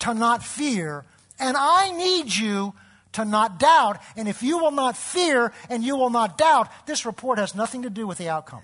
[0.00, 1.04] to not fear
[1.38, 2.74] and I need you
[3.12, 4.00] to not doubt.
[4.16, 7.82] And if you will not fear and you will not doubt, this report has nothing
[7.82, 8.62] to do with the outcome.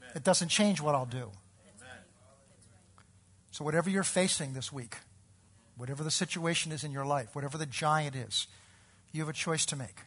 [0.00, 0.12] Amen.
[0.16, 1.30] It doesn't change what I'll do.
[1.78, 1.98] Amen.
[3.50, 4.96] So, whatever you're facing this week,
[5.76, 8.46] whatever the situation is in your life, whatever the giant is,
[9.12, 10.00] you have a choice to make.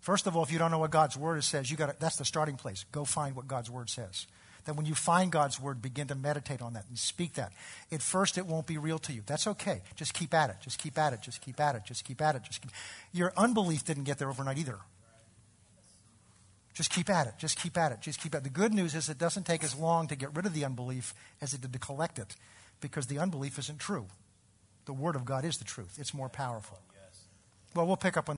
[0.00, 2.24] First of all, if you don't know what God's word says, you got that's the
[2.24, 2.84] starting place.
[2.92, 4.26] Go find what God's word says
[4.66, 7.52] that when you find God's word, begin to meditate on that and speak that.
[7.90, 9.22] At first, it won't be real to you.
[9.24, 9.80] That's okay.
[9.94, 10.56] Just keep at it.
[10.60, 11.22] Just keep at it.
[11.22, 11.82] Just keep at it.
[11.84, 12.42] Just keep at it.
[12.42, 12.70] Just keep.
[13.12, 14.78] Your unbelief didn't get there overnight either.
[16.74, 17.34] Just keep at it.
[17.38, 18.02] Just keep at it.
[18.02, 18.44] Just keep at it.
[18.44, 21.14] The good news is it doesn't take as long to get rid of the unbelief
[21.40, 22.36] as it did to collect it
[22.80, 24.06] because the unbelief isn't true.
[24.84, 26.78] The Word of God is the truth, it's more powerful.
[27.74, 28.34] Well, we'll pick up on